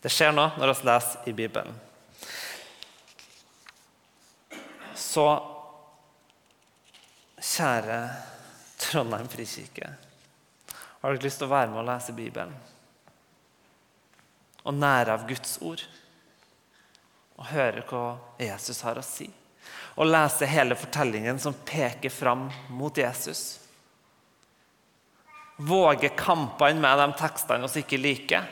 Det 0.00 0.08
skjer 0.08 0.32
nå 0.32 0.50
når 0.56 0.72
vi 0.72 0.86
leser 0.88 1.28
i 1.28 1.32
Bibelen. 1.36 1.74
Så 4.96 5.26
kjære 7.40 7.98
Trondheim 8.80 9.28
frikirke, 9.28 9.90
har 11.00 11.12
dere 11.12 11.24
lyst 11.24 11.40
til 11.40 11.48
å 11.48 11.52
være 11.52 11.70
med 11.72 11.82
og 11.82 11.88
lese 11.88 12.16
Bibelen? 12.16 12.54
Og 14.64 14.76
nære 14.76 15.16
av 15.16 15.26
Guds 15.28 15.58
ord? 15.64 15.82
Og 17.36 17.44
høre 17.52 17.84
hva 17.88 18.04
Jesus 18.40 18.80
har 18.84 18.96
å 19.00 19.04
si? 19.04 19.28
Og 19.98 20.06
lese 20.06 20.46
hele 20.46 20.76
fortellingen 20.78 21.38
som 21.42 21.56
peker 21.66 22.12
fram 22.12 22.46
mot 22.70 22.96
Jesus? 22.96 23.58
Våge 25.56 26.08
kampene 26.16 26.80
med 26.80 26.98
de 26.98 27.08
tekstene 27.20 27.68
vi 27.68 27.82
ikke 27.82 28.00
liker? 28.00 28.46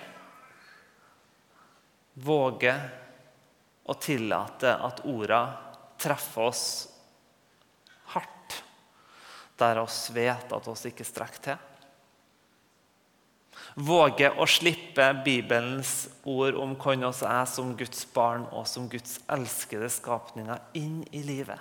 Våge 2.19 2.75
å 3.89 3.95
tillate 3.95 4.75
at 4.75 5.05
orda 5.09 5.41
treffer 5.99 6.51
oss 6.51 6.67
hardt, 8.13 8.59
der 9.57 9.81
oss 9.81 10.11
vet 10.13 10.53
at 10.53 10.69
oss 10.69 10.85
ikke 10.91 11.07
strekker 11.07 11.45
til? 11.47 11.68
Våge 13.79 14.27
å 14.35 14.47
slippe 14.51 15.05
Bibelens 15.23 16.09
ord 16.27 16.57
om 16.59 16.73
hvem 16.75 17.05
vi 17.07 17.27
er 17.31 17.45
som 17.47 17.77
Guds 17.79 18.01
barn 18.11 18.49
og 18.51 18.67
som 18.67 18.89
Guds 18.91 19.21
elskede 19.31 19.87
skapninger, 19.93 20.59
inn 20.75 21.05
i 21.15 21.23
livet? 21.23 21.61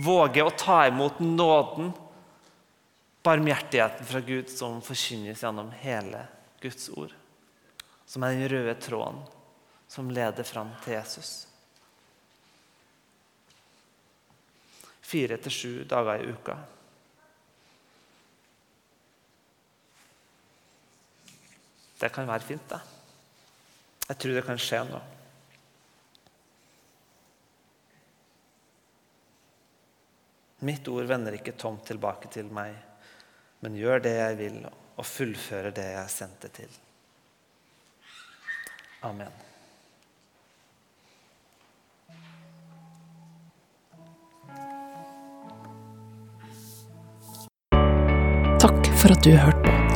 Våge 0.00 0.40
å 0.40 0.54
ta 0.54 0.86
imot 0.88 1.18
nåden 1.20 1.90
barmhjertigheten 3.26 4.06
fra 4.06 4.22
Gud 4.24 4.48
som 4.48 4.80
forkynnes 4.80 5.42
gjennom 5.44 5.68
hele 5.82 6.24
Guds 6.62 6.88
ord. 6.88 7.12
Som 8.06 8.24
er 8.24 8.38
den 8.38 8.48
røde 8.48 8.74
tråden 8.80 9.20
som 9.90 10.08
leder 10.08 10.46
fram 10.46 10.70
til 10.84 10.94
Jesus. 10.94 11.30
Fire 15.02 15.36
til 15.42 15.52
sju 15.52 15.72
dager 15.90 16.22
i 16.22 16.30
uka. 16.30 16.56
Det 22.00 22.12
kan 22.12 22.28
være 22.28 22.46
fint, 22.46 22.68
det. 22.68 22.80
Jeg 24.08 24.18
tror 24.18 24.38
det 24.38 24.44
kan 24.46 24.60
skje 24.60 24.84
noe. 24.88 25.02
Mitt 30.66 30.88
ord 30.92 31.06
vender 31.08 31.36
ikke 31.36 31.56
tomt 31.56 31.86
tilbake 31.88 32.28
til 32.32 32.48
meg 32.52 32.74
men 33.60 33.76
gjør 33.76 34.00
det 34.04 34.14
jeg 34.16 34.38
vil, 34.38 34.60
og 34.96 35.06
fullfører 35.06 35.74
det 35.76 35.86
jeg 35.92 36.12
sendte 36.12 36.48
til. 36.48 36.78
Amen. 39.04 39.32
Takk 48.60 48.90
for 49.00 49.12
at 49.12 49.24
du 49.24 49.36
hørte 49.36 49.60
på. 49.64 49.79